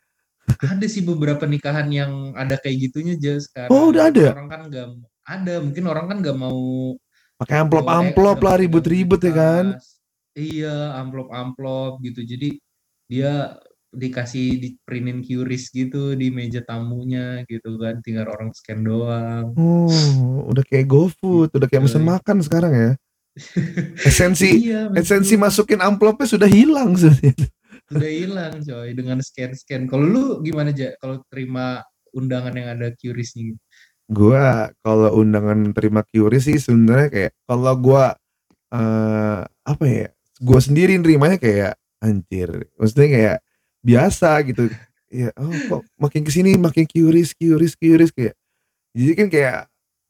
[0.62, 3.70] ada sih beberapa nikahan yang ada kayak gitunya aja sekarang.
[3.74, 4.26] Oh, udah ada?
[4.30, 4.86] Orang kan nggak
[5.26, 6.94] ada, mungkin orang kan nggak mau
[7.36, 9.66] pakai amplop-amplop lah ribut-ribut ya kan.
[10.36, 12.24] Iya, amplop-amplop gitu.
[12.24, 12.56] Jadi
[13.10, 13.56] dia
[13.96, 19.52] dikasih di printin QRIS gitu di meja tamunya gitu kan, tinggal orang scan doang.
[19.56, 22.10] Oh, udah kayak GoFood, udah kayak mesen Coy.
[22.12, 22.90] makan sekarang ya.
[24.08, 27.36] Esensi iya, esensi masukin amplopnya sudah hilang sebenarnya.
[27.92, 29.86] udah hilang coy dengan scan-scan.
[29.86, 31.84] Kalau lu gimana aja kalau terima
[32.16, 33.60] undangan yang ada QRIS-nya gitu?
[34.06, 38.14] Gua kalau undangan terima QRIS sih sebenarnya kayak kalau gua
[38.70, 40.08] eh apa ya?
[40.38, 42.70] Gua sendiri nerimanya kayak anjir.
[42.78, 43.36] Maksudnya kayak
[43.82, 44.70] biasa gitu.
[45.10, 48.34] Ya, oh kok makin ke sini makin QRIS, QRIS, QRIS kayak.
[48.96, 49.58] Jadi kan kayak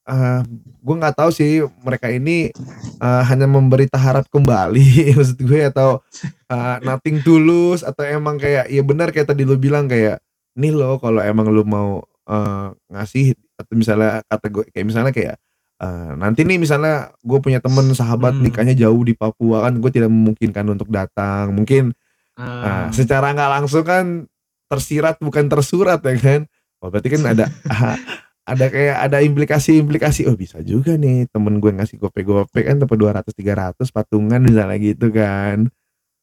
[0.07, 0.41] eh
[0.87, 2.55] gue nggak tahu sih mereka ini
[3.03, 5.99] eh, hanya memberi taharap kembali maksud gue atau
[6.47, 10.23] eh, nothing tulus atau emang kayak ya benar kayak tadi lu bilang kayak
[10.55, 15.37] nih lo kalau emang lu mau eh, ngasih atau misalnya kata gue kayak misalnya kayak
[15.77, 18.45] eh, nanti nih misalnya gue punya temen sahabat Hmm.
[18.45, 21.93] nikahnya jauh di Papua kan gue tidak memungkinkan untuk datang mungkin
[22.37, 24.29] Ah, Nah, secara nggak langsung kan
[24.69, 26.41] tersirat bukan tersurat ya kan.
[26.85, 27.49] Oh, berarti kan ada
[28.53, 30.29] ada kayak ada implikasi-implikasi.
[30.29, 35.09] Oh, bisa juga nih temen gue ngasih gope-gope kan dapat 200 300 patungan misalnya gitu
[35.09, 35.73] kan.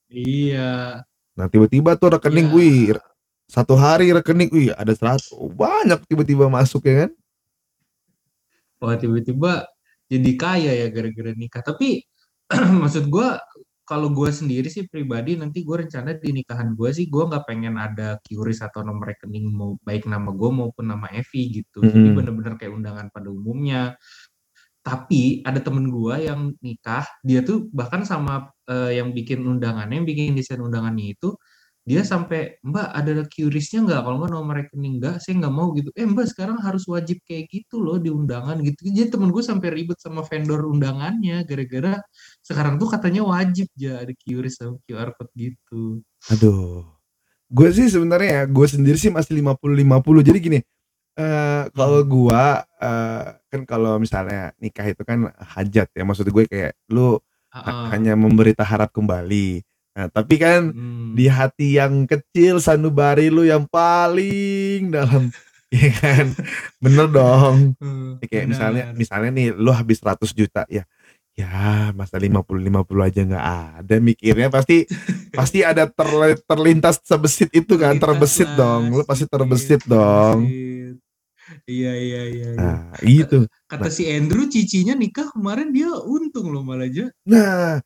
[0.08, 1.02] iya.
[1.34, 2.54] Nah, tiba-tiba tuh rekening Ya.
[2.54, 2.78] wih
[3.50, 7.12] satu hari rekening wih ada 100 oh, banyak tiba-tiba masuk ya kan.
[8.84, 9.64] Wah tiba-tiba
[10.12, 11.64] jadi kaya ya gara-gara nikah.
[11.64, 12.04] Tapi
[12.84, 13.40] maksud gua
[13.88, 17.76] kalau gua sendiri sih pribadi nanti gue rencana di nikahan gue sih gue nggak pengen
[17.76, 21.84] ada QRIS atau nomor rekening mau baik nama gue maupun nama Evi gitu.
[21.84, 22.16] Jadi Mm-mm.
[22.16, 23.96] bener-bener kayak undangan pada umumnya.
[24.84, 30.08] Tapi ada temen gua yang nikah, dia tuh bahkan sama eh, yang bikin undangannya, yang
[30.08, 31.32] bikin desain undangannya itu,
[31.84, 34.02] dia sampai Mbak ada QRIS-nya nggak?
[34.08, 35.92] Kalau nggak nomor rekening nggak, saya nggak mau gitu.
[36.00, 38.88] Eh Mbak sekarang harus wajib kayak gitu loh di undangan gitu.
[38.88, 42.00] Jadi temen gue sampai ribet sama vendor undangannya gara-gara
[42.40, 46.00] sekarang tuh katanya wajib ya ada QRIS sama QR code gitu.
[46.32, 46.88] Aduh.
[47.52, 50.24] Gue sih sebenarnya ya, gue sendiri sih masih 50-50.
[50.26, 50.60] Jadi gini,
[51.14, 52.10] eh kalau Hmm.
[52.10, 52.44] gua
[52.82, 56.02] eh, kan kalau misalnya nikah itu kan hajat ya.
[56.02, 57.20] Maksud gue kayak lu
[57.54, 59.62] ha- Ah, hanya memberi taharap kembali.
[59.94, 61.14] Nah, tapi kan hmm.
[61.14, 65.30] di hati yang kecil sanubari lu yang paling dalam
[65.74, 66.34] ya kan
[66.78, 68.98] bener dong Hmm, Ya kayak misalnya benar.
[68.98, 70.82] misalnya nih lu habis 100 juta ya
[71.34, 72.70] ya masa 50 50
[73.02, 73.48] aja nggak
[73.82, 74.86] ada mikirnya pasti
[75.38, 80.46] pasti ada terle- terlintas sebesit itu kan terbesit dong lu pasti sedikit, terbesit dong.
[81.64, 82.48] Iya iya iya.
[82.50, 82.50] iya.
[82.56, 87.10] nah gitu Kata si Andrew cicinya nikah kemarin dia untung loh malah aja.
[87.24, 87.82] nah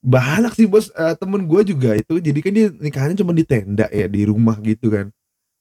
[0.00, 3.86] banyak sih bos Eh, temen gue juga itu jadi kan dia nikahannya cuma di tenda
[3.88, 5.08] ya di rumah gitu kan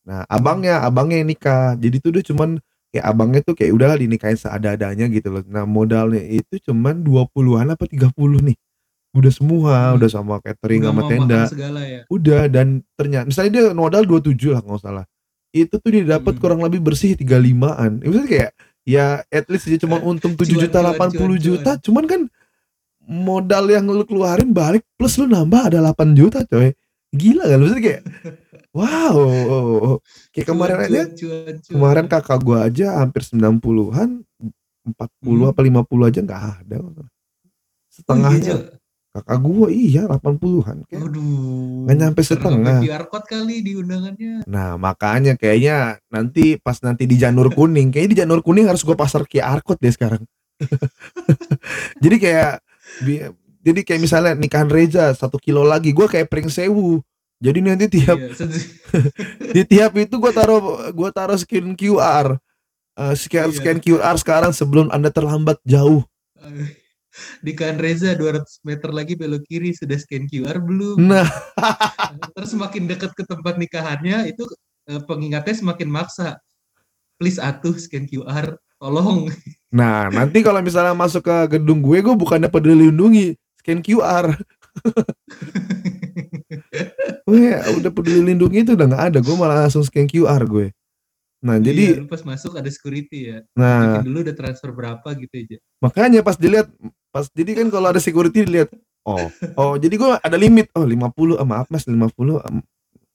[0.02, 4.36] nah abangnya abangnya yang nikah jadi tuh dia cuman kayak abangnya tuh kayak udahlah dinikahin
[4.36, 8.16] seadanya gitu loh nah modalnya itu cuman 20-an apa 30
[8.48, 8.58] nih
[9.12, 9.98] udah semua Hmm.
[10.00, 12.02] udah sama catering Udah sama mau tenda segala ya.
[12.08, 15.06] udah dan ternyata misalnya dia modal 27 lah nggak salah
[15.52, 16.42] itu tuh dia dapat Hmm.
[16.42, 18.52] kurang lebih bersih 35an ya, maksudnya kayak
[18.84, 22.22] ya at least dia cuma untung 7 Cuan, juta cuan, 80 cuan, juta cuman kan
[23.04, 26.76] modal yang lu keluarin balik plus lu nambah ada 8 juta coy
[27.10, 28.02] gila kan maksudnya kayak
[28.78, 29.98] wow
[30.32, 31.72] kayak kemarin Cuan, aja cuan, cuan, cuan.
[31.72, 34.10] kemarin kakak gua aja hampir 90-an
[34.88, 35.52] 40 Hmm.
[35.52, 37.06] apa 50 aja nggak ada Oh, iya,
[37.92, 38.56] setengahnya.
[39.18, 41.84] Kakak gua iya 80-an kayak Aduh.
[41.84, 42.78] Nggak nyampe setengah.
[42.80, 44.46] QR code kali di undangannya.
[44.46, 48.94] Nah makanya kayaknya nanti pas nanti di janur kuning, kayaknya di janur kuning harus gue
[48.94, 50.22] pasar QR code deh sekarang.
[52.04, 52.52] jadi kayak,
[53.02, 53.30] bi-
[53.62, 57.02] jadi kayak misalnya nikahan Reza satu kilo lagi, gue kayak pring sewu.
[57.38, 58.34] Jadi nanti tiap Iya,
[59.54, 62.38] di tiap itu gue taruh gue taruh scan QR,
[62.98, 63.56] Eh, scan Iya.
[63.56, 66.02] scan QR sekarang sebelum anda terlambat jauh.
[67.42, 70.98] Di Kan Reza 200 meter lagi belok kiri sudah scan QR belum?
[71.02, 71.28] Nah
[72.36, 74.46] Terus semakin dekat ke tempat nikahannya itu
[74.90, 76.38] eh, pengingatnya semakin maksa.
[77.18, 79.34] Please atuh scan QR, tolong.
[79.74, 84.38] Nah, nanti kalau misalnya masuk ke gedung gue, gue bukannya peduli lindungi, scan QR.
[87.26, 90.77] Gue udah peduli lindungi itu udah nggak ada, gue malah langsung scan QR gue.
[91.38, 93.38] Nah, Iya, jadi, lu pas masuk ada security ya.
[93.54, 95.58] nah Bikin dulu udah transfer berapa gitu aja.
[95.78, 96.68] makanya pas dilihat,
[97.14, 98.74] pas jadi kan kalau ada security dilihat,
[99.06, 102.50] oh, oh, jadi gue ada limit, oh 50, ah, maaf mas 50, ah,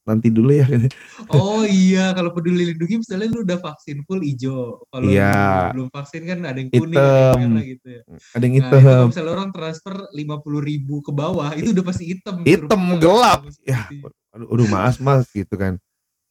[0.07, 0.67] nanti dulu ya.
[1.31, 4.83] Oh iya, kalau peduli lindungi misalnya lu udah vaksin full hijau.
[4.91, 5.31] Kalau Iya.
[5.31, 8.03] lu belum vaksin kan ada yang kuning, ada yang merah gitu ya.
[8.35, 11.85] Ada yang Nah, itu hitam, kalau misalnya orang transfer 50 ribu ke bawah, itu udah
[11.87, 12.43] pasti hitam.
[12.43, 13.47] hitam gelap.
[13.63, 13.87] Ya,
[14.35, 15.79] aduh, aduh maaf mas gitu kan.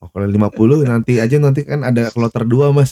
[0.02, 2.90] Oh, kalau 50 nanti aja nanti kan ada kloter dua mas.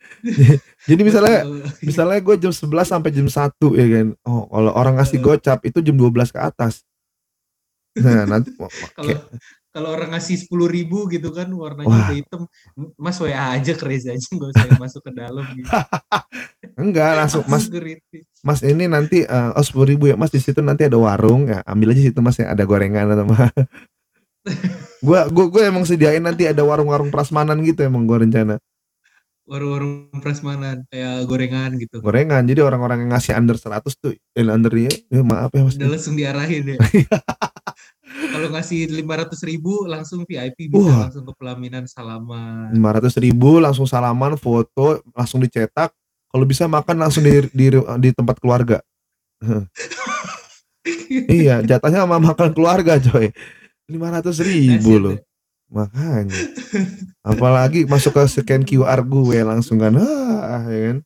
[0.88, 1.44] Jadi misalnya
[1.84, 4.06] misalnya gue jam 11 sampai jam 1 ya kan.
[4.24, 6.80] Oh, kalau orang ngasih gocap itu jam 12 ke atas.
[8.00, 8.56] Nah, nanti
[8.96, 9.20] kalau
[9.74, 12.14] kalau orang ngasih sepuluh ribu gitu kan warnanya Wah.
[12.14, 12.46] hitam
[12.94, 15.66] mas WA aja ke Reza aja nggak usah masuk ke dalam gitu.
[16.80, 17.66] Enggak langsung mas.
[18.46, 21.60] mas ini nanti eh, oh sepuluh ribu ya mas di situ nanti ada warung ya
[21.66, 23.50] ambil aja situ mas ya ada gorengan atau apa
[25.06, 28.60] gua gua gua emang sediain nanti ada warung-warung prasmanan gitu emang gua rencana.
[29.44, 32.00] Warung-warung prasmanan kayak gorengan gitu.
[32.00, 35.76] Gorengan jadi orang-orang yang ngasih under 100 tuh yang under ya, ya maaf ya mas.
[35.76, 36.78] Udah langsung diarahin ya.
[38.34, 41.00] Kalau ngasih lima ratus ribu langsung VIP bisa Wah.
[41.06, 42.72] langsung ke pelaminan salaman.
[42.72, 45.92] lima ratus ribu langsung salaman foto langsung dicetak.
[46.32, 48.80] Kalau bisa makan langsung di di, di tempat keluarga.
[51.08, 53.32] Iya jatahnya sama makan keluarga coy
[53.88, 55.12] lima ratus ribu loh.
[55.16, 55.20] ya.
[55.68, 56.38] makanya.
[57.24, 60.98] Apalagi masuk ke scan QR gue langsung kan ah ya kan?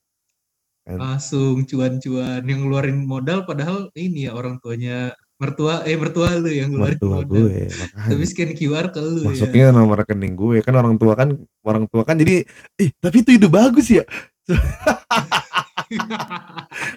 [0.89, 6.75] Langsung cuan-cuan yang ngeluarin modal padahal ini ya orang tuanya mertua eh mertua lu yang
[6.75, 7.47] ngeluarin mertua modal.
[7.47, 9.29] gue tapi scan QR ke lu ya.
[9.33, 12.43] Masuknya nomor rekening gue kan orang tua kan orang tua kan jadi
[12.79, 14.05] eh tapi itu ide bagus ya.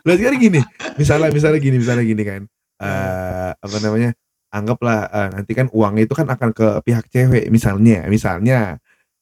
[0.04, 0.60] Lah sekarang gini,
[1.00, 2.42] misalnya misalnya gini, misalnya gini kan.
[2.82, 4.12] eh apa namanya?
[4.52, 8.76] Anggaplah eh, nanti kan uangnya itu kan akan ke pihak cewek misalnya, misalnya.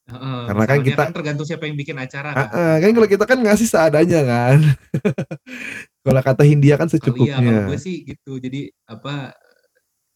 [0.09, 3.37] Heeh, Karena kan kita- tergantung siapa yang bikin acara kan ah, kan kalau kita kan
[3.45, 4.57] ngasih seadanya kan.
[6.05, 7.69] kalau kata Hindia kan Kalau iya, kalau secukupnya.
[7.69, 8.31] gue sih gitu.
[8.41, 9.37] Jadi apa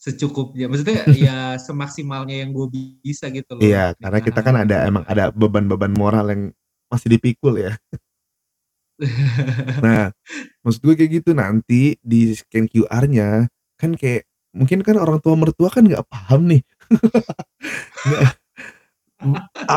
[0.02, 0.66] secukupnya.
[0.66, 0.98] Maksudnya
[1.30, 2.68] ya semaksimalnya yang gue
[3.06, 3.62] bisa gitu loh.
[3.62, 5.14] Iya, karena kita kan ada emang kan.
[5.14, 6.50] ada beban-beban moral yang
[6.90, 7.78] masih dipikul ya.
[9.84, 10.14] Nah,
[10.62, 14.24] maksud gue kayak gitu nanti di scan QR-nya kan kayak
[14.54, 16.62] mungkin kan orang tua mertua kan nggak paham nih.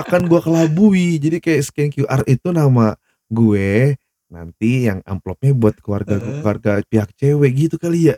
[0.01, 1.19] Akan gua kelabui.
[1.19, 2.95] Jadi kayak scan QR itu nama
[3.27, 8.17] gue nanti yang amplopnya buat keluarga keluarga pihak cewek gitu kali ya.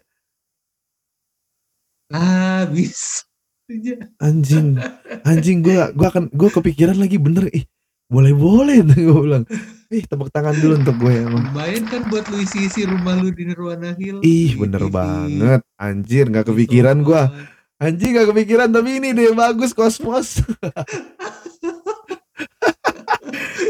[2.13, 3.29] ah, bisa.
[3.69, 3.95] aja.
[4.21, 4.81] Anjing.
[5.29, 7.69] Anjing gua gua akan gua kepikiran lagi bener ih
[8.09, 9.45] boleh-boleh tuh gue bilang.
[9.89, 11.49] Ih tepuk tangan dulu untuk gue emang.
[11.49, 14.21] Lumayan kan buat lu isi-isi rumah lu di Nirwana Hill.
[14.21, 17.33] Ih di bener TV, banget Anjir gak kepikiran sofa.
[17.81, 20.43] Anjing gak kepikiran Tapi ini deh bagus Kosmos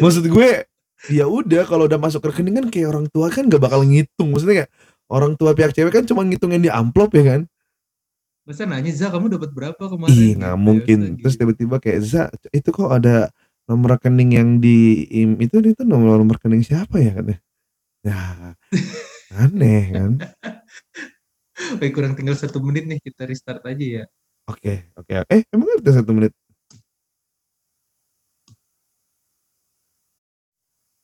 [0.02, 0.66] Maksud gue
[1.12, 4.66] ya udah kalau udah masuk rekening kan kayak orang tua kan gak bakal ngitung Maksudnya
[4.66, 4.70] kayak
[5.06, 7.40] Orang tua pihak cewek kan cuma ngitungin di amplop ya kan
[8.42, 10.10] Masa nanya Za kamu dapat berapa kemarin?
[10.10, 11.46] Ih Gitu gak ya, mungkin Terus gitu.
[11.46, 13.30] tiba-tiba kayak Za itu kok ada
[13.68, 17.40] nomor rekening yang di im- itu itu nomor nomor rekening siapa ya katanya
[18.06, 18.20] ya
[19.44, 20.12] aneh kan
[21.74, 24.04] Oke, kurang tinggal satu menit nih kita restart aja ya.
[24.50, 26.32] oke oke eh emang ada satu menit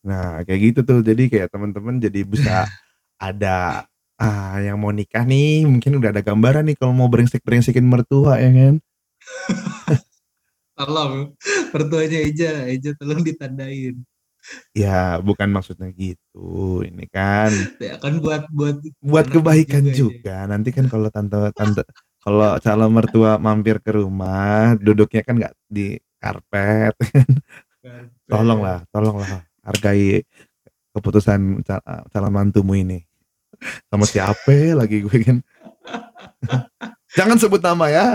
[0.05, 0.98] Nah, kayak gitu tuh.
[1.00, 2.68] Jadi kayak teman-teman jadi bisa
[3.20, 3.85] ada
[4.20, 8.50] ah yang mau nikah nih, mungkin udah ada gambaran nih kalau mau brengsek-brengsekin mertua ya
[8.53, 8.74] kan.
[10.75, 11.31] Tolong,
[11.71, 13.95] mertuanya Eja, Eja tolong ditandain.
[14.77, 16.85] Ya, bukan maksudnya gitu.
[16.85, 17.49] Ini kan
[17.81, 20.37] Ya kan buat buat buat kebaikan juga juga.
[20.51, 21.83] Nanti kan kalau tante tante
[22.21, 26.93] kalau calon mertua mampir ke rumah, duduknya kan nggak di karpet.
[28.29, 30.25] Tolonglah, tolonglah hargai
[30.93, 33.05] keputusan cal- calon mantumu ini.
[33.89, 35.39] Sama siapa lagi gue kan.
[37.17, 38.09] Jangan sebut nama ya.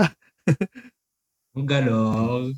[1.56, 2.54] Enggak dong.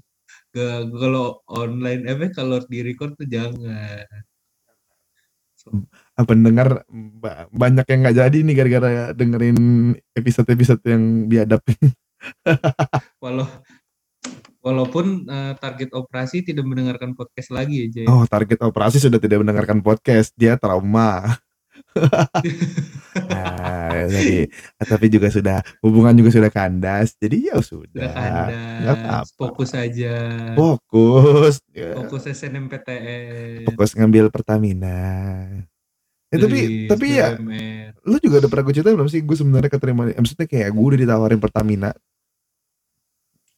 [0.52, 4.05] Ke kalau online eh kalau di record tuh jangan.
[6.18, 9.59] Ah, pendengar ba- banyak yang nggak jadi nih gara-gara dengerin
[10.18, 11.62] episode-episode yang biadab.
[13.22, 13.46] Walau
[14.62, 18.07] walaupun eh, target operasi tidak mendengarkan podcast lagi aja.
[18.11, 21.37] Oh, target operasi sudah tidak mendengarkan podcast, dia trauma.
[23.33, 24.48] nah, jadi
[24.81, 27.14] tapi juga sudah hubungan juga sudah kandas.
[27.20, 28.09] Jadi ya sudah.
[28.12, 29.37] Kandas, apa-apa.
[29.37, 30.14] fokus aja.
[30.57, 31.61] Fokus.
[31.72, 33.68] Ya, Fokus SNMPTN.
[33.68, 35.00] Fokus ngambil Pertamina.
[36.33, 37.37] Eh, tapi tapi ya
[38.09, 41.00] lu juga udah pernah gue ceritain belum sih gue sebenarnya keterima maksudnya kayak gue udah
[41.05, 41.92] ditawarin Pertamina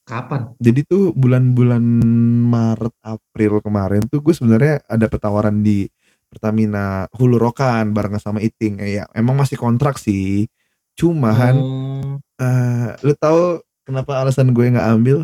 [0.02, 0.58] Kapan?
[0.58, 2.02] jadi tuh bulan-bulan
[2.50, 5.86] Maret April kemarin tuh gue sebenarnya ada petawaran di
[6.34, 10.50] Pertamina Hulu Rokan bareng sama Iting ya emang masih kontrak sih
[10.98, 15.18] cuman Oh, eh, lu tahu kenapa alasan gue nggak ambil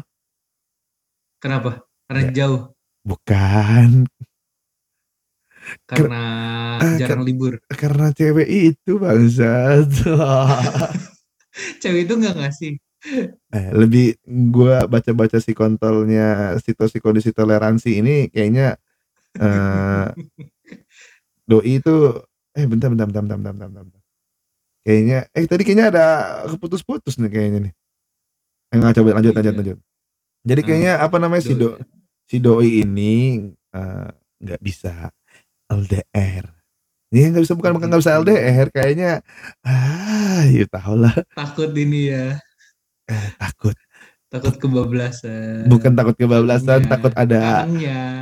[1.42, 1.82] kenapa?
[2.06, 2.32] Karena Ya.
[2.46, 2.60] jauh.
[3.02, 4.06] bukan
[5.88, 6.22] Karena
[6.80, 7.58] eh, jarang libur.
[7.68, 9.88] karena cewek itu bangsat
[11.82, 12.72] Cewek itu nggak ngasih.
[13.50, 14.14] eh, lebih
[14.54, 18.78] gue baca-baca si kontolnya situs kondisi toleransi ini kayaknya
[19.40, 20.06] eh
[21.50, 21.94] doi itu
[22.52, 24.00] eh bentar bentar bentar bentar bentar, bentar, bentar.
[24.80, 26.04] kayaknya eh tadi kayaknya ada
[26.48, 27.72] keputus-putus nih kayaknya nih
[28.70, 29.58] eh nggak coba lanjut lanjut Iya.
[29.58, 29.78] lanjut
[30.40, 31.82] jadi kayaknya apa namanya si do Doi.
[32.24, 33.14] si doi ini
[33.70, 34.08] eh,
[34.40, 35.10] nggak bisa
[35.68, 36.46] LDR
[37.10, 38.14] Iya nggak bisa bukan bukan nggak bisa.
[38.16, 39.10] LDR kayaknya
[39.60, 42.38] ah ya tau lah Takut ini ya.
[43.04, 43.74] eh, takut
[44.30, 45.66] Takut kebablasan.
[45.66, 46.88] bukan takut kebablasan Kangennya.
[46.88, 47.66] takut ada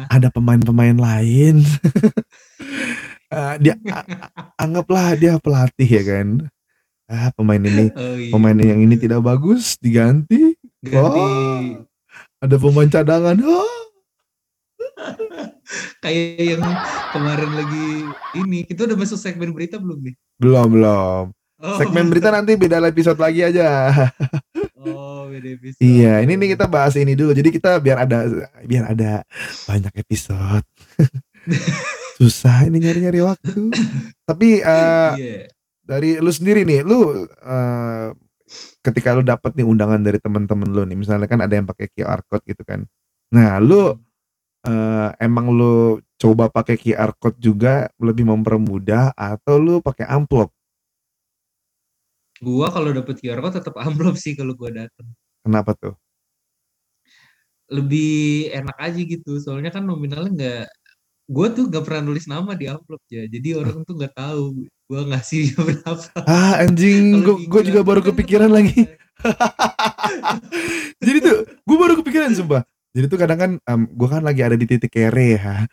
[0.08, 1.60] ada pemain-pemain lain
[3.38, 3.74] Eh, dia
[4.58, 6.28] anggaplah dia pelatih ya kan
[7.06, 8.34] ah pemain ini Oh, iya.
[8.34, 11.22] pemain yang ini tidak bagus diganti Ganti.
[11.22, 11.86] Oh.
[12.42, 13.74] ada pemain cadangan oh.
[16.02, 16.62] Kayak yang
[17.12, 17.86] kemarin lagi
[18.34, 18.62] ini.
[18.64, 20.14] Kita udah masuk segmen berita belum nih?
[20.38, 21.24] belum belum
[21.58, 23.90] Oh, segmen berita nanti beda episode lagi aja
[24.78, 25.82] Oh, beda episode.
[25.82, 27.34] Iya, ini nih kita bahas ini dulu.
[27.34, 28.30] Jadi kita biar ada
[28.62, 29.26] biar ada
[29.66, 30.62] banyak episode.
[32.18, 33.70] Susah ini nyari-nyari waktu.
[34.26, 35.46] Tapi eh, Iya.
[35.86, 38.10] dari lu sendiri nih, lu eh,
[38.82, 42.20] ketika lu dapat nih undangan dari teman-teman lu nih, misalnya kan ada yang pakai QR
[42.26, 42.82] code gitu kan.
[43.30, 43.94] Nah, lu
[44.66, 50.50] eh, emang lu coba pakai QR code juga lebih mempermudah atau lu pakai amplop?
[52.42, 55.06] Gua kalau dapet QR code tetap amplop sih kalau gua datang.
[55.46, 55.94] Kenapa tuh?
[57.70, 59.38] Lebih enak aja gitu.
[59.38, 60.66] Soalnya kan nominalnya nggak
[61.28, 63.28] gua tuh nggak pernah nulis nama di amplop ya.
[63.28, 66.08] Jadi orang tuh nggak tahu gua ngasih berapa.
[66.24, 68.88] Ah, anjing, gue juga baru kan kepikiran lagi.
[71.04, 72.62] Jadi tuh, gue baru kepikiran sumpah.
[72.96, 73.50] Jadi tuh kadang kan,
[73.86, 75.68] gue kan lagi ada di titik kere ya.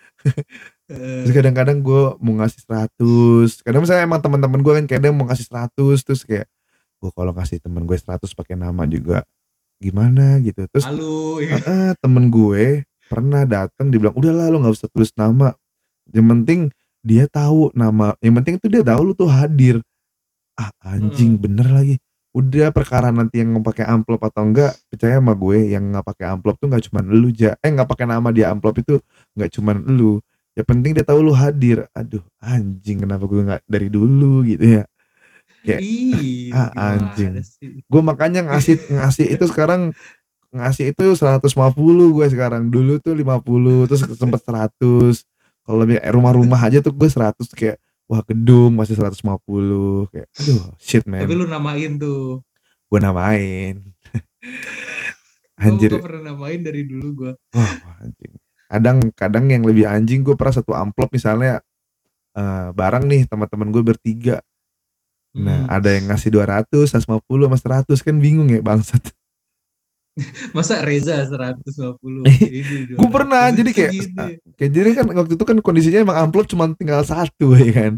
[0.86, 3.66] Terus Eh, kadang-kadang gue mau ngasih 100.
[3.66, 6.46] Kadang misalnya emang teman-teman gue kan kadang mau ngasih 100 terus kayak
[7.02, 9.26] gue kalau ngasih temen gue 100 pakai nama juga
[9.82, 10.70] gimana gitu.
[10.70, 11.58] Terus Malu ya.
[11.58, 15.54] "Heeh, temen gue pernah datang dibilang udahlah lo nggak usah tulis nama.
[16.10, 16.60] Yang penting
[17.06, 18.18] dia tahu nama.
[18.22, 19.82] Yang penting itu dia tahu lu tuh hadir.
[20.58, 21.42] Ah anjing Heeh.
[21.42, 21.96] bener lagi.
[22.36, 26.60] Udah perkara nanti yang pakai amplop atau enggak percaya sama gue yang nggak pakai amplop
[26.60, 29.00] tuh nggak cuman lu ja eh nggak pakai nama di amplop itu
[29.40, 30.20] nggak cuman lu
[30.52, 34.84] ya penting dia tahu lu hadir aduh anjing kenapa gue nggak dari dulu gitu ya
[35.64, 39.92] kayak Ih, ah anjing gue makanya ngasih ngasih itu sekarang
[40.56, 41.44] ngasih itu 150
[42.16, 42.72] gue sekarang.
[42.72, 44.80] Dulu tuh 50 terus sempet 100
[45.62, 49.18] kalau lebih rumah-rumah aja tuh gue 100 kayak wah gedung masih 150
[50.14, 52.40] kayak aduh shit Tapi man lu namain tuh.
[52.86, 53.76] gue namain.
[55.56, 55.90] Anjir.
[55.96, 57.32] gua pernah namain dari dulu gua.
[57.56, 58.34] wah, wah, anjing.
[58.68, 61.64] Kadang kadang yang lebih anjing gue pernah satu amplop misalnya
[62.36, 64.38] eh, barang nih teman-teman gue bertiga.
[65.36, 65.72] Nah Hmm.
[65.72, 69.15] ada yang ngasih 200 150 sama 100 kan bingung ya bangsat
[70.56, 74.38] Masa Reza 150 ini gue pernah 200, jadi kayak segitu ya.
[74.56, 77.94] kayak jadi kan waktu itu kan kondisinya emang amplop cuma tinggal satu ya kan?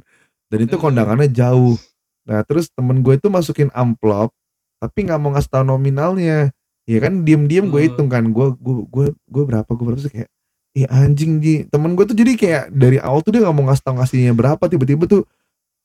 [0.50, 1.78] Dan itu kondangannya jauh.
[2.26, 4.34] Nah terus temen gue itu masukin amplop
[4.82, 6.50] tapi nggak mau ngasih tahu nominalnya.
[6.90, 10.30] Ya kan diem-diem gue hitung kan gue gue gue gue berapa gue berapa Terus kayak
[10.78, 11.66] Ih anjing Ji.
[11.70, 14.62] Temen gue tuh jadi kayak dari awal tuh dia nggak mau ngasih tahu ngasihnya berapa
[14.66, 15.26] tiba-tiba tuh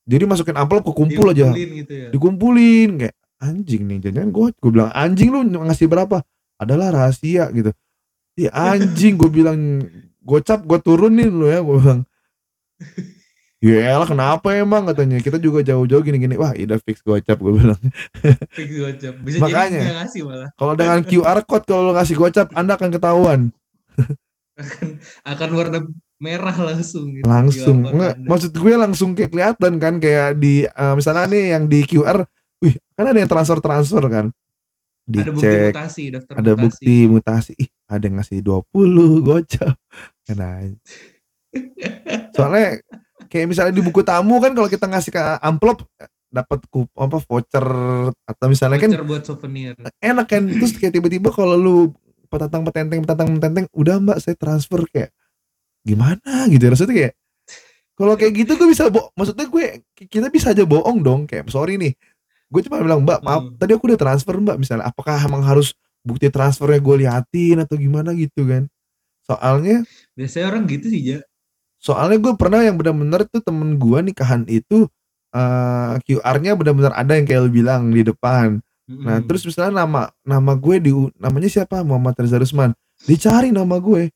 [0.02, 2.08] jadi masukin amplop kekumpul aja Dikumpulin gitu ya.
[2.10, 6.22] dikumpulin kayak anjing nih jangan gue gue bilang anjing lu ngasih berapa
[6.56, 7.74] adalah rahasia gitu
[8.32, 9.82] Iya anjing gue bilang
[10.22, 12.00] gocap gue turunin lu ya gue bilang
[13.62, 17.78] ya elah kenapa emang katanya kita juga jauh-jauh gini-gini wah udah fix gocap gue bilang
[18.56, 19.14] Fix gocap.
[19.20, 19.80] Bisa Makanya.
[19.82, 20.48] jadi ngasih malah.
[20.56, 23.40] kalau dengan QR code kalau lu ngasih gocap anda akan ketahuan
[24.52, 24.88] Akan
[25.24, 25.78] akan warna
[26.18, 27.24] merah langsung gitu.
[27.24, 28.28] langsung Nggak, Anda.
[28.30, 32.22] maksud gue langsung kayak kelihatan kan kayak di eh, misalnya nih yang di QR
[32.62, 34.26] wih kan ada yang transfer transfer kan
[35.02, 36.62] ada bukti dicek mutasi, daftar ada mutasi.
[36.62, 38.62] bukti mutasi ih ada yang ngasih 20
[39.26, 39.74] gocap
[40.22, 40.78] kan aja.
[42.38, 42.80] soalnya
[43.26, 45.84] kayak misalnya di buku tamu kan kalau kita ngasih ke amplop
[46.32, 46.64] dapat
[46.96, 47.66] apa voucher
[48.24, 49.76] atau misalnya kan Voucher buat souvenir.
[50.00, 51.76] enak kan terus kayak tiba-tiba kalau lu
[52.32, 55.12] petatang petenteng petatang petenteng udah mbak saya transfer kayak
[55.84, 57.12] gimana gitu rasanya kayak
[57.92, 61.76] kalau kayak gitu gue bisa bo maksudnya gue kita bisa aja bohong dong kayak sorry
[61.76, 61.92] nih
[62.52, 63.56] gue cuma bilang mbak maaf Hmm.
[63.56, 65.72] tadi aku udah transfer mbak misalnya apakah emang harus
[66.04, 68.68] bukti transfernya gue liatin atau gimana gitu kan
[69.22, 71.18] soalnya Biasanya orang gitu sih, Ja.
[71.78, 74.84] soalnya gue pernah yang benar-benar tuh temen gue nikahan itu
[75.32, 79.24] eh, QR-nya benar-benar ada yang kayak lu bilang di depan Nah, Mm-mm.
[79.24, 81.80] terus misalnya nama nama gue di namanya siapa?
[81.80, 82.74] Muhammad Reza Rusman.
[83.06, 84.10] Dicari nama gue.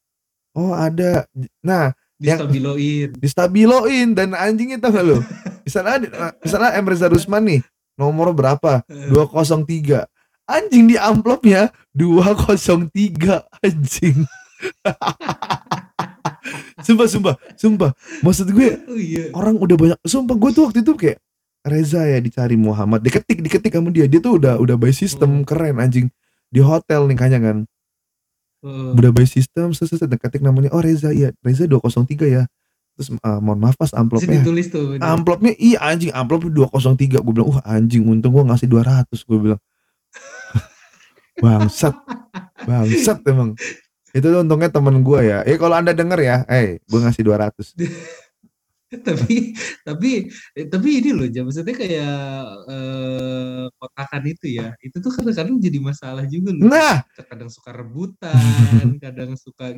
[0.52, 1.24] Oh, ada.
[1.62, 3.08] Nah, yang- distabiloin.
[3.16, 5.16] distabiloin dan anjingnya tau gak lu?
[5.64, 5.96] Misalnya
[6.42, 7.60] misalnya Reza Rusman nih,
[7.96, 8.84] nomor berapa?
[8.88, 10.08] 203.
[10.46, 14.22] Anjing di amplopnya 203 anjing.
[16.86, 17.90] sumpah sumpah sumpah
[18.22, 19.34] maksud gue Oh iya.
[19.34, 21.18] orang udah banyak sumpah gue tuh waktu itu kayak
[21.66, 25.44] Reza ya dicari Muhammad diketik diketik sama dia dia tuh udah udah by system Hmm.
[25.44, 26.06] keren anjing
[26.48, 27.66] di hotel nikahnya kan
[28.62, 28.94] Heeh.
[28.94, 32.46] udah by system seset ketik namanya oh Reza iya Reza 203 ya
[32.96, 34.40] terus eh, mohon maaf pas amplopnya.
[34.40, 34.96] Ditulis tuh.
[34.98, 39.60] amplopnya iya anjing amplop 203 gue bilang wah anjing untung gue ngasih 200 gue bilang.
[41.44, 41.92] Bangsat.
[42.64, 43.52] Bangsat emang.
[44.16, 45.44] Itu tuh untungnya temen gue ya.
[45.44, 47.76] Eh kalau anda denger ya eh gue ngasih 200
[49.06, 49.50] tapi
[49.82, 50.30] tapi
[50.70, 52.16] tapi ini loh ja maksudnya kayak
[52.70, 54.72] eh, kotakan itu ya.
[54.80, 56.72] Itu tuh kadang-kadang jadi masalah juga loh.
[56.72, 57.04] Nah!
[57.12, 58.40] Kadang suka rebutan
[59.04, 59.76] kadang suka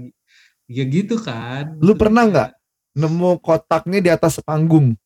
[0.68, 1.74] ya gitu kan.
[1.80, 2.50] Lu pernah nggak?
[2.98, 4.98] Nemu kotaknya di atas panggung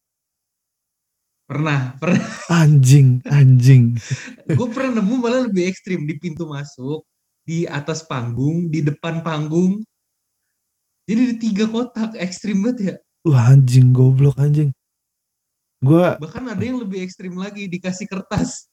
[1.52, 2.24] Pernah, pernah.
[2.48, 4.00] Anjing, anjing.
[4.48, 7.04] gue pernah nemu malah lebih ekstrim di pintu masuk,
[7.44, 9.84] di atas panggung, di depan panggung.
[11.04, 12.94] Jadi di tiga kotak, ekstrim banget ya.
[13.28, 14.72] Wah anjing goblok anjing.
[15.82, 18.70] Gua Bahkan ada yang lebih ekstrim lagi, dikasih kertas.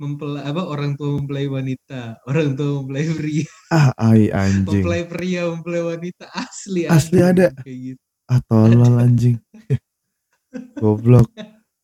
[0.00, 4.82] Mempelai apa orang tua mempelai wanita, orang tua mempelai pria, ah ai anjing.
[4.82, 7.54] mempelai pria, mempelai wanita asli Asli ada.
[7.62, 8.01] kayak gitu.
[8.32, 9.36] Ah tolol anjing.
[10.80, 11.28] Goblok.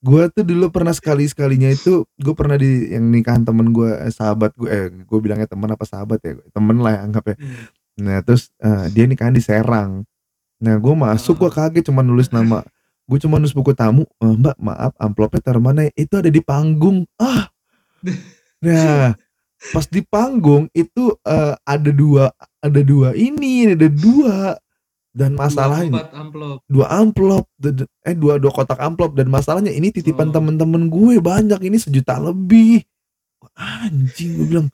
[0.00, 4.54] Gua tuh dulu pernah sekali-sekalinya itu gue pernah di yang nikahan temen gue eh, sahabat
[4.54, 7.66] gue eh gue bilangnya temen apa sahabat ya temen lah ya anggap ya Hmm.
[7.98, 10.06] nah terus eh, dia nikahan di Serang
[10.62, 12.62] nah gue masuk gue kaget cuma nulis nama
[13.10, 16.38] gue cuma nulis buku tamu "Eh, mbak maaf amplopnya taruh mana ya?" itu ada di
[16.38, 17.50] panggung ah
[18.62, 19.18] nah
[19.74, 22.30] pas di panggung itu eh, ada dua
[22.62, 24.54] ada dua ini ada dua
[25.12, 26.58] dan Dua masalahnya empat amplop.
[26.68, 27.44] dua amplop
[28.04, 29.16] eh dua dua kotak amplop.
[29.16, 30.34] Dan masalahnya ini titipan Oh.
[30.38, 32.84] temen-temen gue banyak ini sejuta lebih.
[33.54, 34.68] Anjing gue bilang.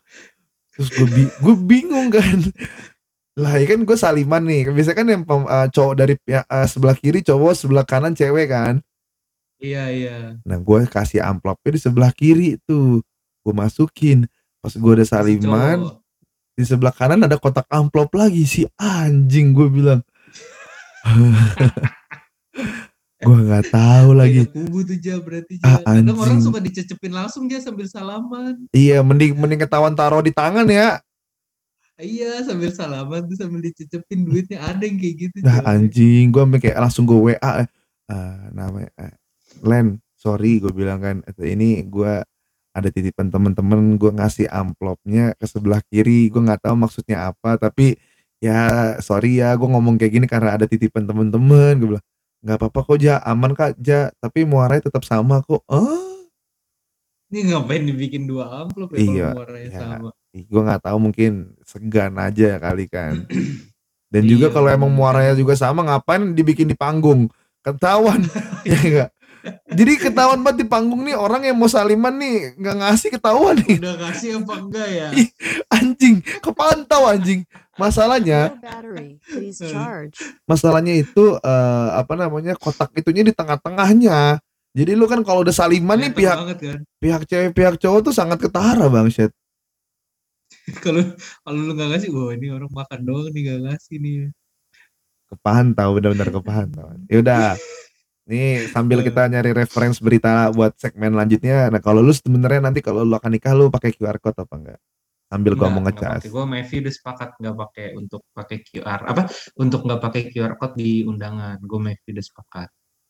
[0.74, 2.38] Terus gue bi gue bingung kan.
[3.34, 4.70] Lah ya kan gue saliman nih.
[4.70, 8.82] Biasanya kan yang eh, cowok dari eh, sebelah kiri cowok sebelah kanan cewek kan.
[9.64, 10.16] Iya, iya.
[10.44, 13.00] nah gue kasih amplopnya di sebelah kiri tuh.
[13.40, 14.26] Gue masukin.
[14.60, 15.96] Pas gue udah Si saliman cowok.
[16.54, 18.44] di sebelah kanan ada kotak amplop lagi.
[18.44, 20.00] Si anjing gue bilang
[23.24, 26.00] gue nggak tahu lagi kubu tuh Ja berarti Ah, Ja.
[26.00, 28.68] Kadang orang suka dicecepin langsung Ja sambil salaman.
[28.72, 31.00] Iya, mending mending ketahuan taruh di tangan ya.
[31.94, 35.62] Iya sambil salaman tuh sambil dicecepin duitnya ada yang kayak gitu coy.
[35.62, 37.68] anjing, gua sampai kayak langsung gue WA eh,
[38.10, 39.14] eh, namanya eh,
[39.62, 42.26] Len, sorry gue bilang kan ini gua
[42.74, 47.94] ada titipan temen-temen gue ngasih amplopnya ke sebelah kiri gue nggak tahu maksudnya apa tapi
[48.44, 48.60] ya
[49.00, 51.72] sorry ya gue ngomong kayak gini karena ada titipan temen-temen.
[51.80, 52.06] Gue bilang
[52.44, 53.16] nggak apa-apa kok ja.
[53.24, 54.12] Aman kak ja.
[54.20, 55.64] Tapi muaranya tetap sama kok.
[55.72, 56.12] Ah
[57.32, 59.80] Ini ngapain dibikin dua amplop ya Iya, kalau warnanya iya.
[59.80, 60.08] sama.
[60.34, 61.32] gue nggak tahu mungkin
[61.64, 63.24] segan aja kali kan.
[64.12, 67.26] Dan juga Iya, kalau emang muaranya juga sama ngapain dibikin di panggung?
[67.64, 68.22] Ketahuan.
[68.64, 69.10] Ya enggak
[69.78, 73.76] jadi ketahuan banget di panggung nih orang yang mau saliman nih nggak ngasih ketahuan nih
[73.80, 75.08] Udah kasih apa enggak ya?
[75.68, 78.54] Anjing kepantau anjing masalahnya
[80.46, 84.38] masalahnya itu eh, apa namanya kotak itunya di tengah-tengahnya
[84.74, 86.78] jadi lu kan kalau udah saliman nih pihak banget kan.
[87.02, 89.32] pihak cewek pihak cowok tuh sangat ketara bang Syed
[90.80, 91.04] Kalau
[91.44, 94.16] kalau lu nggak ngasih, wah ini orang makan doang nih nggak ngasih nih.
[95.28, 97.44] kepantau benar-benar kepantau ya udah
[98.24, 103.04] nih sambil kita nyari reference berita buat segmen lanjutnya nah kalau lu sebenarnya nanti kalau
[103.04, 104.80] lu akan nikah lu pakai QR code apa enggak
[105.28, 109.22] sambil gua mau ngecas Gue Mevi udah sepakat nggak pakai untuk pakai QR apa
[109.60, 111.58] untuk nggak pakai QR code di undangan.
[111.60, 112.68] Gue Mevi udah sepakat.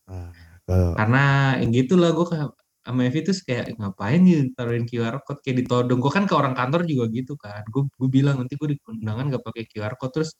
[0.09, 0.31] Ah,
[0.65, 1.25] kalau- Karena
[1.61, 6.01] yang gitulah gue sama Mevi tuh kayak ngapain ya taruhin QR code kayak ditodong.
[6.01, 7.61] Gue kan ke orang kantor juga gitu kan.
[7.69, 10.33] Gue gue bilang nanti gue di undangan nggak pakai QR code terus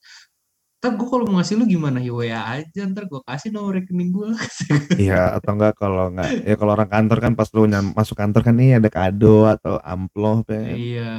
[0.85, 4.13] ntar gue kalau mau ngasih lu gimana ya WA aja ntar gue kasih nomor rekening
[4.13, 4.29] gue
[5.09, 7.65] Iya atau enggak kalau enggak ya kalau orang kantor kan pas lu
[7.97, 10.63] masuk kantor kan nih ada kado atau amplop ya.
[10.77, 11.15] Iya,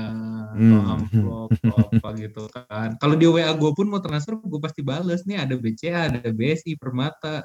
[0.55, 0.71] Hmm.
[0.71, 2.95] atau amplop apa gitu kan.
[3.01, 6.77] Kalau di WA gue pun mau transfer, gue pasti bales nih ada BCA, ada BSI,
[6.79, 7.43] Permata,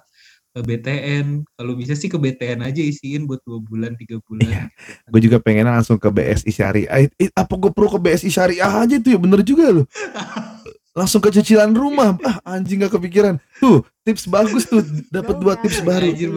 [0.51, 1.47] ke BTN.
[1.55, 4.71] Kalau bisa sih ke BTN aja isiin buat dua bulan, tiga bulan.
[5.11, 7.11] Gue juga pengen langsung ke BSI Syariah.
[7.19, 9.87] Eh, apa gue perlu ke BSI Syariah aja tuh ya bener juga loh.
[10.91, 12.19] Langsung ke cicilan rumah.
[12.27, 13.39] Ah anjing gak kepikiran.
[13.63, 14.83] Tuh tips bagus tuh.
[15.09, 16.11] Dapat dua tips baru.
[16.11, 16.35] Anjir.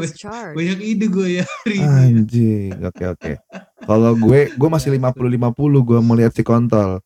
[0.53, 1.89] Banyak ide gue ya hari ini.
[1.89, 2.71] Anjing.
[2.85, 3.31] Oke oke.
[3.81, 7.01] Kalau gue gue masih 50-50 gue mau lihat si kontol.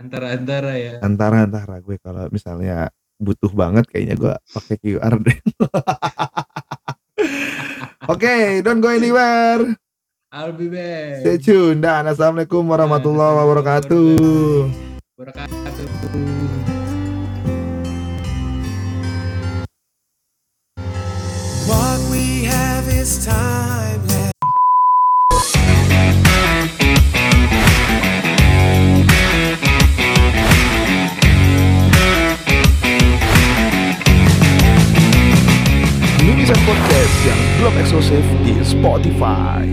[0.00, 0.92] Antara-antara ya.
[1.04, 2.88] Antara antara gue kalau misalnya
[3.20, 5.38] butuh banget kayaknya gue pakai QR deh.
[8.08, 9.76] Oke, don't go anywhere.
[10.32, 11.20] I'll be back.
[11.20, 14.89] Stay tune dan assalamualaikum warahmatullahi wabarakatuh.
[15.20, 15.84] Wabarakatuh.
[21.68, 23.28] What we have is.
[36.24, 38.24] Mimisan Podcast yang belum eksklusif
[38.64, 39.68] Spotify.